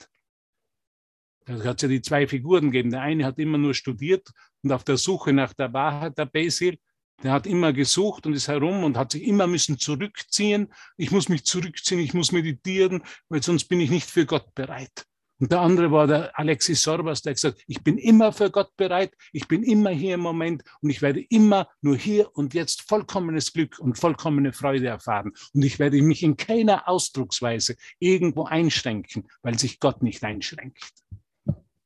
[1.45, 2.89] Da hat es ja die zwei Figuren gegeben.
[2.89, 4.29] Der eine hat immer nur studiert
[4.63, 6.77] und auf der Suche nach der Wahrheit, der Basil,
[7.23, 10.73] der hat immer gesucht und ist herum und hat sich immer müssen zurückziehen.
[10.97, 15.05] Ich muss mich zurückziehen, ich muss meditieren, weil sonst bin ich nicht für Gott bereit.
[15.39, 19.13] Und der andere war der Alexis Sorbas, der gesagt, ich bin immer für Gott bereit,
[19.33, 23.51] ich bin immer hier im Moment und ich werde immer nur hier und jetzt vollkommenes
[23.51, 25.33] Glück und vollkommene Freude erfahren.
[25.53, 30.93] Und ich werde mich in keiner Ausdrucksweise irgendwo einschränken, weil sich Gott nicht einschränkt.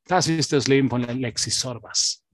[0.06, 2.24] Das ist das Leben von Alexis Sorbas.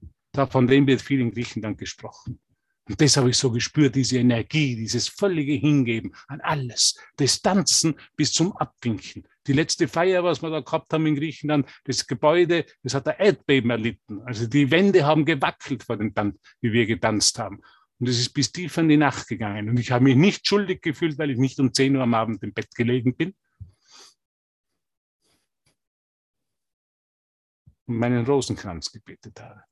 [0.51, 2.41] Von dem wird viel in Griechenland gesprochen.
[2.89, 6.97] Und das habe ich so gespürt, diese Energie, dieses völlige Hingeben an alles.
[7.19, 9.27] Distanzen bis zum Abwinken.
[9.47, 13.19] Die letzte Feier, was wir da gehabt haben in Griechenland, das Gebäude, das hat ein
[13.19, 14.21] Erdbeben erlitten.
[14.23, 17.61] Also die Wände haben gewackelt vor dem Tanz, wie wir getanzt haben.
[17.99, 19.71] Und es ist bis tief in die Nacht gegangen.
[19.71, 22.43] Und ich habe mich nicht schuldig gefühlt, weil ich nicht um 10 Uhr am Abend
[22.43, 23.35] im Bett gelegen bin,
[27.87, 29.63] und meinen Rosenkranz gebetet habe.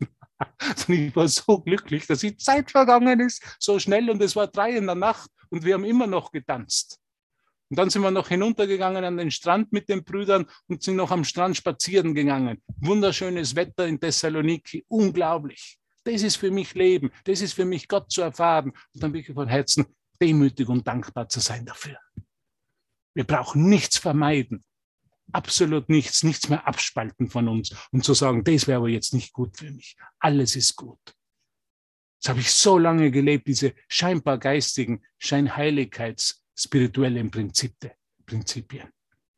[0.88, 4.48] Und ich war so glücklich, dass die Zeit vergangen ist, so schnell und es war
[4.48, 7.01] drei in der Nacht und wir haben immer noch getanzt.
[7.72, 11.10] Und dann sind wir noch hinuntergegangen an den Strand mit den Brüdern und sind noch
[11.10, 12.62] am Strand spazieren gegangen.
[12.76, 15.78] Wunderschönes Wetter in Thessaloniki, unglaublich.
[16.04, 18.72] Das ist für mich Leben, das ist für mich Gott zu erfahren.
[18.92, 19.86] Und dann wirklich von Herzen
[20.20, 21.96] demütig und dankbar zu sein dafür.
[23.14, 24.62] Wir brauchen nichts vermeiden
[25.32, 29.32] absolut nichts, nichts mehr abspalten von uns und zu sagen, das wäre aber jetzt nicht
[29.32, 29.96] gut für mich.
[30.18, 31.00] Alles ist gut.
[32.20, 38.88] Das habe ich so lange gelebt, diese scheinbar geistigen, scheinheiligkeits spirituellen Prinzipien.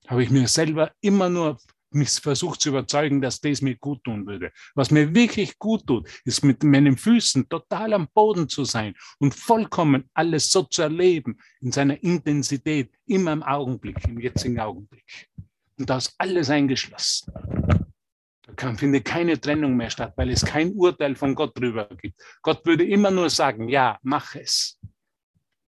[0.07, 1.59] Habe ich mir selber immer nur
[2.03, 4.53] versucht zu überzeugen, dass das mir gut tun würde.
[4.75, 9.35] Was mir wirklich gut tut, ist mit meinen Füßen total am Boden zu sein und
[9.35, 15.05] vollkommen alles so zu erleben in seiner Intensität, immer im Augenblick, im jetzigen Augenblick.
[15.79, 17.33] Und da ist alles eingeschlossen.
[18.47, 22.21] Da kann, findet keine Trennung mehr statt, weil es kein Urteil von Gott drüber gibt.
[22.43, 24.79] Gott würde immer nur sagen, ja, mach es.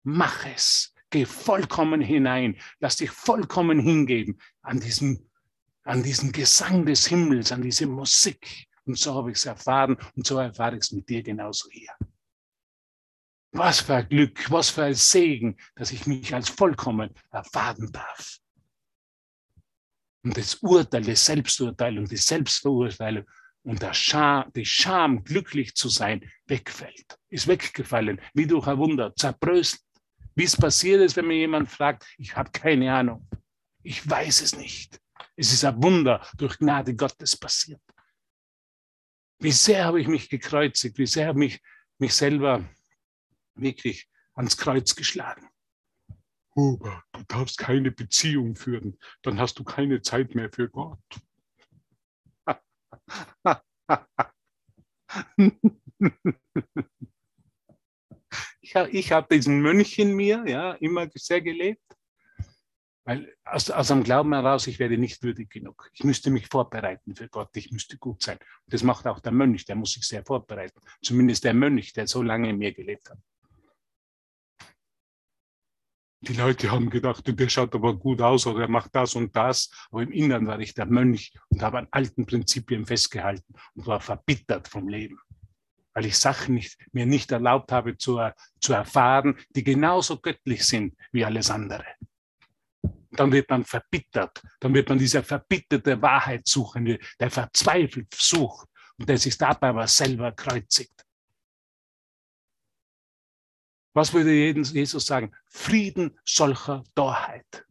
[0.03, 0.93] Mach es.
[1.17, 2.57] Geh vollkommen hinein.
[2.79, 5.31] Lass dich vollkommen hingeben an diesen,
[5.83, 8.69] an diesen Gesang des Himmels, an diese Musik.
[8.85, 11.93] Und so habe ich es erfahren und so erfahre ich es mit dir genauso hier.
[13.53, 18.41] Was für ein Glück, was für ein Segen, dass ich mich als vollkommen erfahren darf
[20.27, 23.25] und das Urteil, das Selbsturteil und die Selbstverurteilung
[23.63, 27.19] und der Scham, die Scham, glücklich zu sein, wegfällt.
[27.29, 29.86] Ist weggefallen, wie durch ein Wunder, zerbröselt.
[30.37, 33.27] Wie es passiert ist, wenn mir jemand fragt, ich habe keine Ahnung.
[33.83, 35.01] Ich weiß es nicht.
[35.35, 37.81] Es ist ein Wunder durch Gnade Gottes passiert.
[39.39, 41.63] Wie sehr habe ich mich gekreuzigt, wie sehr habe ich
[41.99, 42.69] mich selber
[43.55, 45.49] wirklich ans Kreuz geschlagen.
[46.55, 51.01] Huber, du darfst keine Beziehung führen, dann hast du keine Zeit mehr für Gott.
[58.85, 61.83] ich habe diesen Mönch in mir, ja, immer sehr gelebt,
[63.05, 65.91] weil aus, aus dem Glauben heraus, ich werde nicht würdig genug.
[65.95, 68.39] Ich müsste mich vorbereiten für Gott, ich müsste gut sein.
[68.67, 70.81] Das macht auch der Mönch, der muss sich sehr vorbereiten.
[71.03, 73.19] Zumindest der Mönch, der so lange in mir gelebt hat.
[76.23, 79.71] Die Leute haben gedacht, der schaut aber gut aus oder er macht das und das.
[79.91, 84.01] Aber im Inneren war ich der Mönch und habe an alten Prinzipien festgehalten und war
[84.01, 85.21] verbittert vom Leben.
[85.97, 88.21] Weil ich Sachen nicht, mir nicht erlaubt habe zu,
[88.61, 91.87] zu erfahren, die genauso göttlich sind wie alles andere.
[93.13, 98.69] Dann wird man verbittert, dann wird man diese verbitterte Wahrheit suchen, der verzweifelt sucht
[98.99, 101.03] und der sich dabei aber selber kreuzigt.
[103.95, 105.35] Was würde Jesus sagen?
[105.47, 107.65] Frieden solcher Torheit.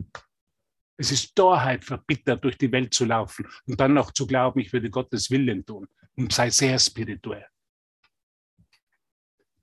[0.98, 4.74] Es ist Torheit, verbittert durch die Welt zu laufen und dann noch zu glauben, ich
[4.74, 7.46] würde Gottes Willen tun und sei sehr spirituell.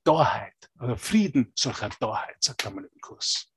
[0.05, 2.69] Torheit oder Frieden solcher Torheit, sagt
[3.01, 3.53] Kurs.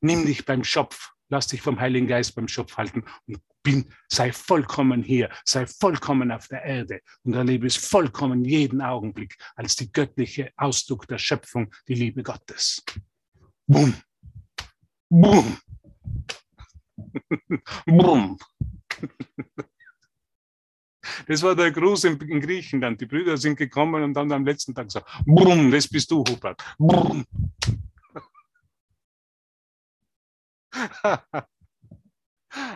[0.00, 4.32] Nimm dich beim Schopf, lass dich vom Heiligen Geist beim Schopf halten und bin, sei
[4.32, 9.92] vollkommen hier, sei vollkommen auf der Erde und erlebe es vollkommen jeden Augenblick als die
[9.92, 12.82] göttliche Ausdruck der Schöpfung, die Liebe Gottes.
[13.66, 13.94] Boom.
[15.08, 15.58] Boom.
[17.86, 18.38] Boom.
[21.26, 23.00] Das war der Gruß in, in, Griechenland.
[23.00, 26.62] Die Brüder sind gekommen und dann am letzten Tag gesagt, Brumm, das bist du, Hubert.
[26.78, 27.24] Brumm.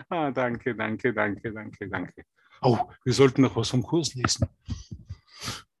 [0.09, 2.23] Ah, danke, danke, danke, danke, danke.
[2.61, 4.47] Oh, wir sollten noch was vom Kurs lesen.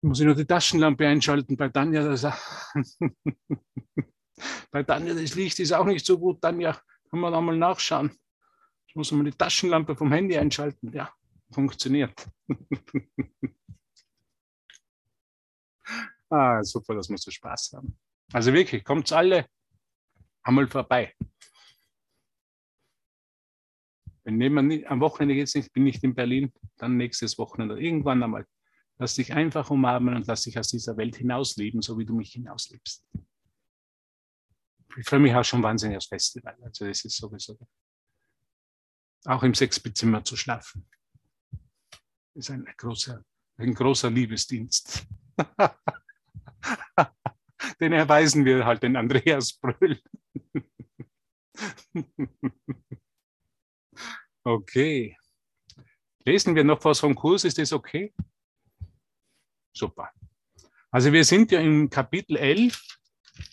[0.01, 2.03] Muss ich noch die Taschenlampe einschalten bei Tanja?
[2.03, 2.21] Das,
[4.71, 6.41] bei Tanja, das Licht ist auch nicht so gut.
[6.41, 6.79] Tanja,
[7.09, 8.11] kann man da mal nachschauen.
[8.87, 10.91] Ich muss mal die Taschenlampe vom Handy einschalten.
[10.93, 11.11] Ja,
[11.51, 12.27] funktioniert.
[16.29, 17.97] ah, super, dass wir so Spaß haben.
[18.33, 19.47] Also wirklich, kommt alle
[20.43, 21.13] einmal vorbei.
[24.23, 28.45] Wenn jemand am Wochenende es nicht, bin ich in Berlin, dann nächstes Wochenende, irgendwann einmal.
[28.99, 32.31] Lass dich einfach umarmen und lass dich aus dieser Welt hinausleben, so wie du mich
[32.33, 33.07] hinauslebst.
[34.97, 36.57] Ich freue mich auch schon wahnsinnig aufs Festival.
[36.61, 37.57] Also das ist sowieso.
[39.25, 40.89] Auch im Sechsbezimmer zu schlafen.
[42.37, 43.23] Ist ein großer,
[43.57, 45.05] ein großer Liebesdienst.
[47.79, 49.99] Den erweisen wir halt den Andreas Bröll.
[54.43, 55.17] Okay.
[56.23, 58.13] Lesen wir noch was vom Kurs, ist das okay?
[59.75, 60.09] Super.
[60.89, 62.96] Also wir sind ja im Kapitel 11,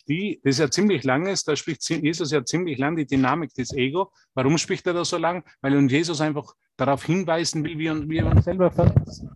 [0.09, 3.72] die, das ist ja ziemlich langes, da spricht Jesus ja ziemlich lang die Dynamik des
[3.72, 4.12] Ego.
[4.35, 5.45] Warum spricht er da so lang?
[5.61, 9.30] Weil uns Jesus einfach darauf hinweisen will, wie wir, uns selber verletzen.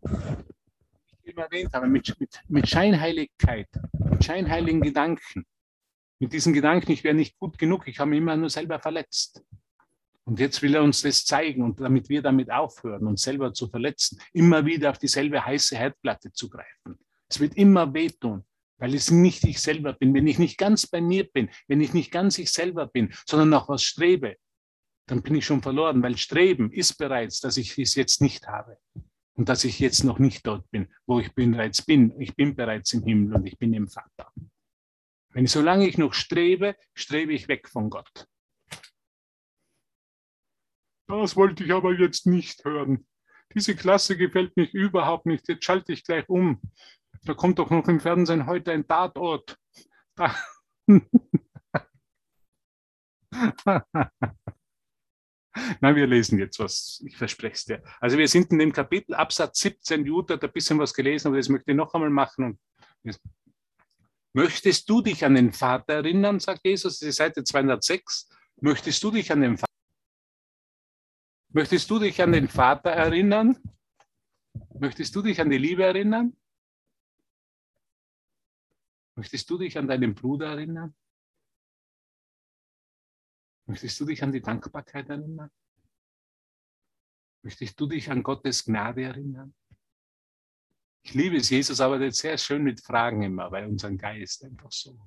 [1.22, 3.68] Ich immer erwähnt habe, mit, mit, mit Scheinheiligkeit,
[4.10, 5.44] mit scheinheiligen Gedanken.
[6.20, 9.44] Mit diesen Gedanken, ich wäre nicht gut genug, ich habe mich immer nur selber verletzt.
[10.24, 13.68] Und jetzt will er uns das zeigen und damit wir damit aufhören, uns selber zu
[13.68, 16.98] verletzen, immer wieder auf dieselbe heiße Herdplatte zu greifen.
[17.30, 18.44] Es wird immer wehtun,
[18.78, 20.14] weil es nicht ich selber bin.
[20.14, 23.50] Wenn ich nicht ganz bei mir bin, wenn ich nicht ganz ich selber bin, sondern
[23.50, 24.36] nach was strebe,
[25.06, 28.78] dann bin ich schon verloren, weil Streben ist bereits, dass ich es jetzt nicht habe
[29.34, 32.20] und dass ich jetzt noch nicht dort bin, wo ich bereits bin.
[32.20, 34.32] Ich bin bereits im Himmel und ich bin im Vater.
[35.30, 38.26] Wenn solange ich noch strebe, strebe ich weg von Gott.
[41.06, 43.06] Das wollte ich aber jetzt nicht hören.
[43.54, 45.48] Diese Klasse gefällt mich überhaupt nicht.
[45.48, 46.60] Jetzt schalte ich gleich um.
[47.24, 49.58] Da kommt doch noch im Fernsehen heute ein Tatort.
[50.14, 50.34] Da.
[55.80, 57.02] Nein, wir lesen jetzt was.
[57.04, 57.82] Ich verspreche es dir.
[58.00, 61.36] Also wir sind in dem Kapitel Absatz 17, Jutta hat ein bisschen was gelesen, aber
[61.36, 62.58] das möchte ich noch einmal machen.
[64.32, 68.28] Möchtest du dich an den Vater erinnern, sagt Jesus, das ist Seite 206.
[68.60, 69.68] Möchtest du dich an den Vater
[71.50, 73.58] Möchtest du dich an den Vater erinnern?
[74.78, 76.36] Möchtest du dich an die Liebe erinnern?
[79.18, 80.94] Möchtest du dich an deinen Bruder erinnern?
[83.66, 85.50] Möchtest du dich an die Dankbarkeit erinnern?
[87.42, 89.54] Möchtest du dich an Gottes Gnade erinnern?
[91.02, 94.98] Ich liebe es, Jesus arbeitet sehr schön mit Fragen immer bei unserem Geist einfach so.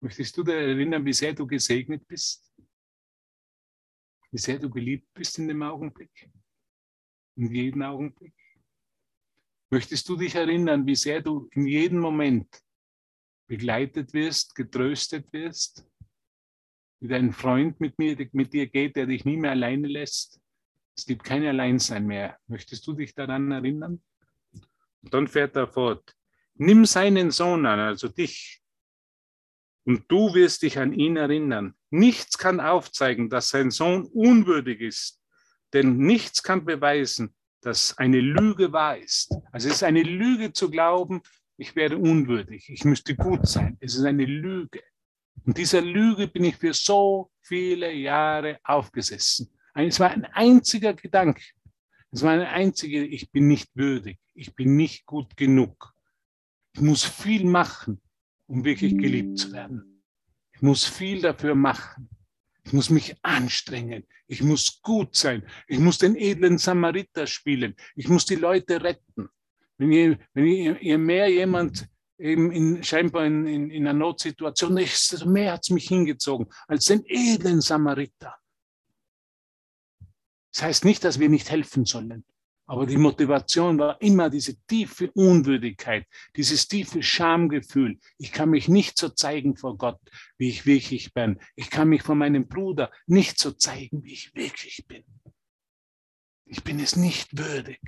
[0.00, 2.50] Möchtest du dich erinnern, wie sehr du gesegnet bist?
[4.30, 6.30] wie sehr du geliebt bist in dem Augenblick,
[7.36, 8.34] in jedem Augenblick.
[9.70, 12.62] Möchtest du dich erinnern, wie sehr du in jedem Moment
[13.50, 15.84] begleitet wirst, getröstet wirst,
[17.00, 20.40] wie dein Freund mit, mir, mit dir geht, der dich nie mehr alleine lässt?
[20.96, 22.38] Es gibt kein Alleinsein mehr.
[22.46, 24.00] Möchtest du dich daran erinnern?
[25.02, 26.14] Und dann fährt er fort.
[26.54, 28.62] Nimm seinen Sohn an, also dich,
[29.84, 31.74] und du wirst dich an ihn erinnern.
[31.90, 35.20] Nichts kann aufzeigen, dass sein Sohn unwürdig ist,
[35.72, 39.34] denn nichts kann beweisen, dass eine Lüge wahr ist.
[39.50, 41.22] Also es ist eine Lüge zu glauben,
[41.60, 43.76] ich wäre unwürdig, ich müsste gut sein.
[43.80, 44.82] Es ist eine Lüge.
[45.44, 49.50] Und dieser Lüge bin ich für so viele Jahre aufgesessen.
[49.74, 51.42] Es war ein einziger Gedanke.
[52.10, 55.94] Es war eine einzige, ich bin nicht würdig, ich bin nicht gut genug.
[56.74, 58.00] Ich muss viel machen,
[58.46, 60.02] um wirklich geliebt zu werden.
[60.54, 62.08] Ich muss viel dafür machen.
[62.64, 64.04] Ich muss mich anstrengen.
[64.26, 65.42] Ich muss gut sein.
[65.66, 67.74] Ich muss den edlen Samariter spielen.
[67.96, 69.28] Ich muss die Leute retten.
[69.80, 74.76] Wenn ihr, wenn ihr, ihr mehr jemand eben in, scheinbar in, in, in einer Notsituation
[74.76, 78.36] ist, desto mehr hat es mich hingezogen als den edlen Samariter.
[80.52, 82.26] Das heißt nicht, dass wir nicht helfen sollen.
[82.66, 86.06] Aber die Motivation war immer diese tiefe Unwürdigkeit,
[86.36, 87.98] dieses tiefe Schamgefühl.
[88.18, 89.98] Ich kann mich nicht so zeigen vor Gott,
[90.36, 91.40] wie ich wirklich bin.
[91.56, 95.04] Ich kann mich vor meinem Bruder nicht so zeigen, wie ich wirklich bin.
[96.44, 97.80] Ich bin es nicht würdig.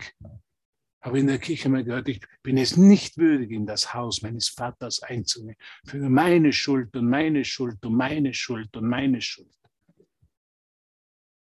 [1.03, 4.48] Habe in der Kirche mal gehört, ich bin es nicht würdig, in das Haus meines
[4.48, 5.57] Vaters einzugehen.
[5.84, 9.50] Für meine Schuld und meine Schuld und meine Schuld und meine Schuld.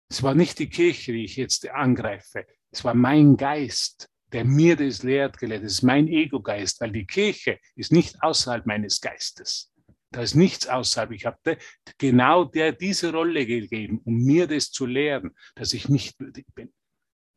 [0.10, 2.46] Es war nicht die Kirche, die ich jetzt angreife.
[2.72, 5.64] Es war mein Geist, der mir das lehrt gelehrt.
[5.64, 9.74] Es ist mein Ego-Geist, weil die Kirche ist nicht außerhalb meines Geistes.
[10.12, 11.12] Da ist nichts außerhalb.
[11.12, 11.58] Ich habe
[11.98, 16.72] genau der diese Rolle gegeben, um mir das zu lehren, dass ich nicht würdig bin.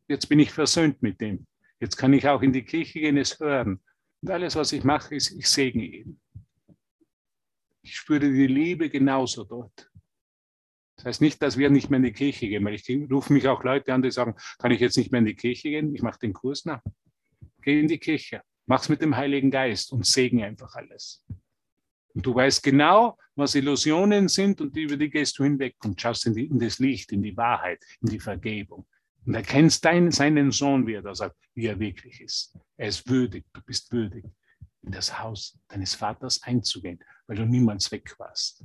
[0.07, 1.47] Jetzt bin ich versöhnt mit dem.
[1.81, 3.81] Jetzt kann ich auch in die Kirche gehen, es hören.
[4.21, 6.21] Und alles, was ich mache, ist, ich segne ihn.
[7.83, 9.91] Ich spüre die Liebe genauso dort.
[10.97, 13.49] Das heißt nicht, dass wir nicht mehr in die Kirche gehen, weil ich rufe mich
[13.49, 15.95] auch Leute an, die sagen, kann ich jetzt nicht mehr in die Kirche gehen?
[15.95, 16.83] Ich mache den Kurs nach.
[17.63, 21.25] Geh in die Kirche, mach's mit dem Heiligen Geist und segne einfach alles.
[22.13, 26.27] Und du weißt genau, was Illusionen sind und über die gehst du hinweg und schaust
[26.27, 28.87] in, die, in das Licht, in die Wahrheit, in die Vergebung.
[29.31, 32.59] Und erkennst seinen Sohn, wie er da sagt, wie er wirklich ist.
[32.77, 34.25] Er ist würdig, du bist würdig,
[34.83, 38.65] in das Haus deines Vaters einzugehen, weil du niemals weg warst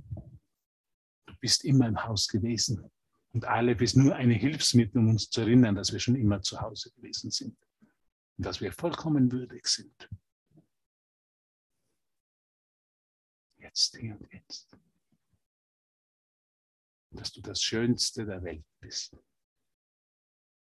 [1.45, 2.89] bist immer im Haus gewesen.
[3.31, 6.59] Und alle bist nur eine Hilfsmittel, um uns zu erinnern, dass wir schon immer zu
[6.59, 7.55] Hause gewesen sind.
[8.37, 10.09] Und dass wir vollkommen würdig sind.
[13.59, 14.75] Jetzt, hier und jetzt.
[17.11, 19.15] Dass du das Schönste der Welt bist.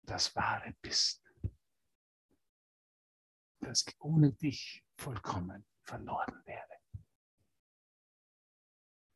[0.07, 1.23] Das Wahre bist.
[3.61, 6.81] Ich ohne dich vollkommen verloren wäre.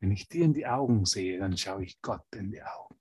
[0.00, 3.00] Wenn ich dir in die Augen sehe, dann schaue ich Gott in die Augen.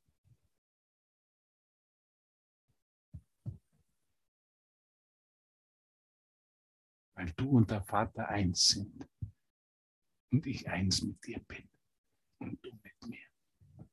[7.16, 9.10] Weil du und der Vater eins sind
[10.32, 11.70] und ich eins mit dir bin
[12.38, 13.90] und du mit mir.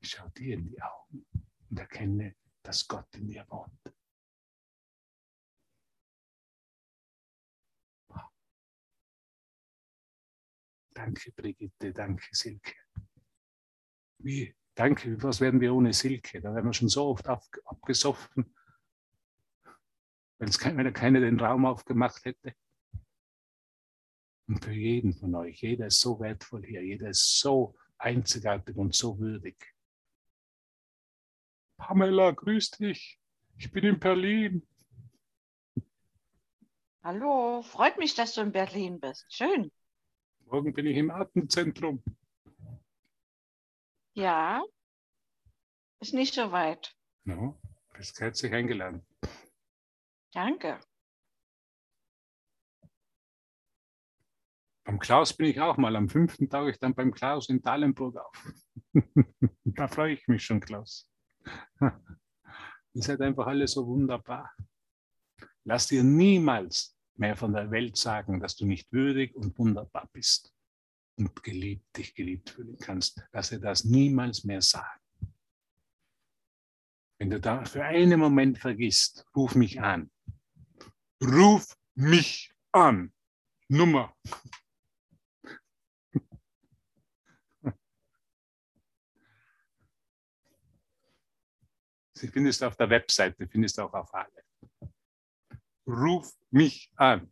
[0.00, 1.26] Ich schaue dir in die Augen
[1.70, 2.34] und erkenne,
[2.66, 3.94] dass Gott in dir wohnt.
[10.92, 12.74] Danke, Brigitte, danke, Silke.
[14.18, 14.54] Wie?
[14.74, 16.40] Danke, was werden wir ohne Silke?
[16.40, 18.54] Da werden wir schon so oft abgesoffen,
[20.38, 22.54] wenn es keiner, keiner den Raum aufgemacht hätte.
[24.48, 28.94] Und für jeden von euch, jeder ist so wertvoll hier, jeder ist so einzigartig und
[28.94, 29.75] so würdig.
[31.76, 33.18] Pamela, grüß dich.
[33.58, 34.66] Ich bin in Berlin.
[37.02, 39.26] Hallo, freut mich, dass du in Berlin bist.
[39.32, 39.70] Schön.
[40.46, 42.02] Morgen bin ich im Atemzentrum.
[44.14, 44.64] Ja,
[46.00, 46.94] ist nicht so weit.
[47.24, 47.58] No,
[47.94, 49.06] bist herzlich eingeladen.
[50.32, 50.80] Danke.
[54.84, 55.96] Beim Klaus bin ich auch mal.
[55.96, 58.52] Am fünften tauche ich dann beim Klaus in Dahlenburg auf.
[59.64, 61.08] da freue ich mich schon, Klaus.
[61.80, 64.50] Ihr seid einfach alle so wunderbar.
[65.64, 70.52] Lass dir niemals mehr von der Welt sagen, dass du nicht würdig und wunderbar bist
[71.16, 73.22] und geliebt, dich geliebt fühlen kannst.
[73.32, 75.00] Lass dir das niemals mehr sagen.
[77.18, 80.10] Wenn du da für einen Moment vergisst, ruf mich an.
[81.22, 83.12] Ruf mich an.
[83.68, 84.14] Nummer.
[92.16, 94.46] Sie findest auf der Webseite, findest auch auf alle
[95.86, 97.30] ruf mich an.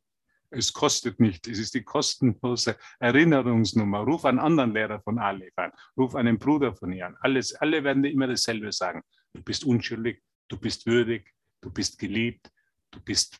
[0.50, 1.48] Es kostet nicht.
[1.48, 4.00] Es ist die kostenlose Erinnerungsnummer.
[4.00, 5.72] Ruf einen anderen Lehrer von Aleph an.
[5.96, 7.16] Ruf einen Bruder von ihr an.
[7.20, 9.02] Alles, alle werden dir immer dasselbe sagen.
[9.32, 12.48] Du bist unschuldig, du bist würdig, du bist geliebt,
[12.92, 13.36] du bist,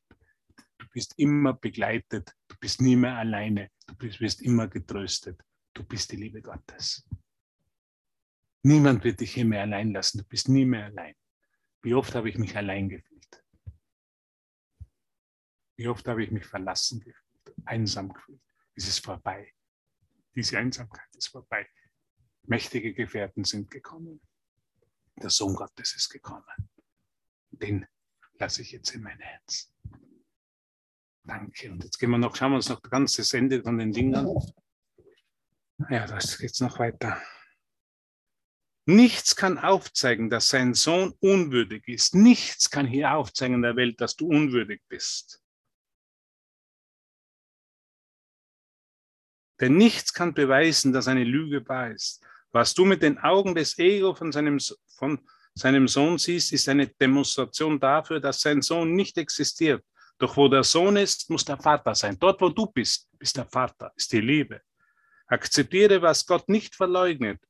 [0.79, 5.41] du bist immer begleitet, du bist nie mehr alleine, du bist, bist immer getröstet.
[5.73, 7.05] Du bist die Liebe Gottes.
[8.65, 10.19] Niemand wird dich hier mehr allein lassen.
[10.19, 11.15] Du bist nie mehr allein.
[11.85, 13.45] Wie oft habe ich mich allein gefühlt?
[15.77, 18.41] Wie oft habe ich mich verlassen gefühlt, einsam gefühlt.
[18.75, 19.53] Es ist vorbei.
[20.35, 21.69] Diese Einsamkeit ist vorbei.
[22.45, 24.23] Mächtige Gefährten sind gekommen.
[25.17, 26.45] Der Sohn Gottes ist gekommen.
[27.51, 27.87] Den
[28.39, 29.71] lasse ich jetzt in mein Herz.
[31.23, 31.71] Danke.
[31.71, 34.15] Und jetzt gehen wir noch, schauen wir uns noch das ganze Ende von den Dingen
[34.15, 34.35] an.
[35.91, 37.21] Ja, das geht noch weiter.
[38.87, 42.15] Nichts kann aufzeigen, dass sein Sohn unwürdig ist.
[42.15, 45.43] Nichts kann hier aufzeigen in der Welt, dass du unwürdig bist.
[49.59, 52.23] Denn nichts kann beweisen, dass eine Lüge wahr ist.
[52.53, 54.59] Was du mit den Augen des Ego von seinem,
[54.99, 55.19] von
[55.55, 59.83] seinem Sohn siehst, ist eine Demonstration dafür, dass sein Sohn nicht existiert.
[60.19, 62.19] Doch wo der Sohn ist, muss der Vater sein.
[62.19, 64.61] Dort, wo du bist, ist der Vater, ist die Liebe.
[65.27, 67.41] Akzeptiere, was Gott nicht verleugnet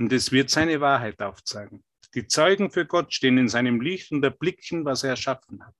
[0.00, 1.84] und es wird seine Wahrheit aufzeigen.
[2.14, 5.74] Die Zeugen für Gott stehen in seinem Licht und erblicken, was er erschaffen hat.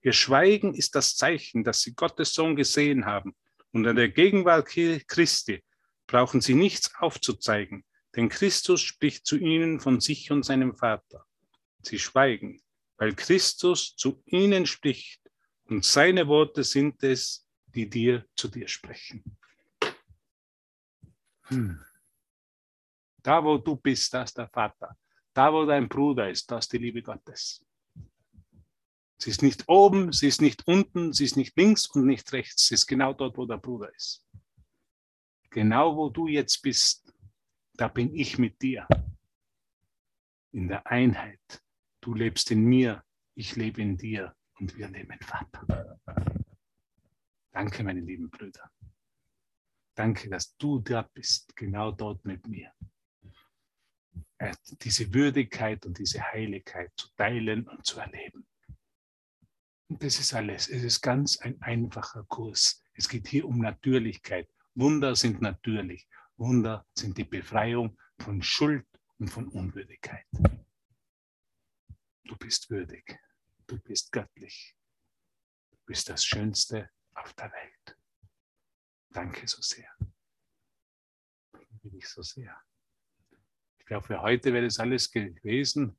[0.00, 3.34] Ihr Schweigen ist das Zeichen, dass sie Gottes Sohn gesehen haben.
[3.72, 5.64] Und in der Gegenwart Christi
[6.06, 11.26] brauchen sie nichts aufzuzeigen, denn Christus spricht zu ihnen von sich und seinem Vater.
[11.82, 12.62] Sie schweigen,
[12.96, 15.20] weil Christus zu ihnen spricht
[15.64, 19.36] und seine Worte sind es, die dir zu dir sprechen.
[21.48, 21.80] Hm.
[23.24, 24.96] Da, wo du bist, da ist der Vater.
[25.32, 27.64] Da, wo dein Bruder ist, da ist die Liebe Gottes.
[29.18, 32.68] Sie ist nicht oben, sie ist nicht unten, sie ist nicht links und nicht rechts.
[32.68, 34.26] Sie ist genau dort, wo der Bruder ist.
[35.48, 37.14] Genau wo du jetzt bist,
[37.72, 38.86] da bin ich mit dir.
[40.52, 41.62] In der Einheit.
[42.02, 43.02] Du lebst in mir,
[43.34, 45.98] ich lebe in dir und wir leben Vater.
[47.52, 48.70] Danke, meine lieben Brüder.
[49.94, 52.70] Danke, dass du da bist, genau dort mit mir.
[54.38, 58.46] Äh, diese Würdigkeit und diese Heiligkeit zu teilen und zu erleben.
[59.88, 60.68] Und das ist alles.
[60.68, 62.82] Es ist ganz ein einfacher Kurs.
[62.94, 64.48] Es geht hier um Natürlichkeit.
[64.74, 66.08] Wunder sind natürlich.
[66.36, 68.86] Wunder sind die Befreiung von Schuld
[69.18, 70.26] und von Unwürdigkeit.
[72.24, 73.18] Du bist würdig.
[73.66, 74.76] Du bist göttlich.
[75.70, 77.98] Du bist das Schönste auf der Welt.
[79.10, 79.88] Danke so sehr.
[81.52, 82.60] Liebe dich so sehr.
[83.84, 85.94] Ich glaube, für heute wäre das alles gewesen.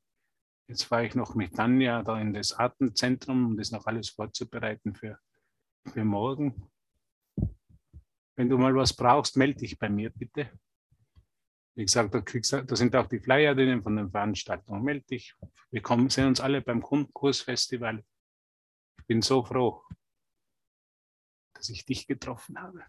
[0.68, 4.96] Jetzt fahre ich noch mit Tanja da in das Atemzentrum, um das noch alles vorzubereiten
[4.96, 5.20] für,
[5.94, 6.68] für morgen.
[8.36, 10.52] Wenn du mal was brauchst, melde dich bei mir bitte.
[11.76, 14.82] Wie gesagt, da, da sind auch die Flyer drinnen von den Veranstaltungen.
[14.82, 15.36] Melde dich.
[15.70, 18.04] Wir kommen, sehen uns alle beim Kursfestival.
[18.98, 19.84] Ich bin so froh,
[21.54, 22.84] dass ich dich getroffen habe.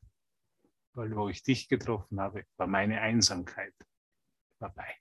[0.94, 3.74] Weil wo ich dich getroffen habe, war meine Einsamkeit
[4.66, 4.96] vorbei.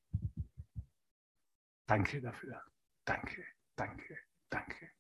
[1.88, 2.61] Danke dafür.
[3.05, 3.45] Danke,
[3.76, 4.18] danke,
[4.49, 4.91] danke.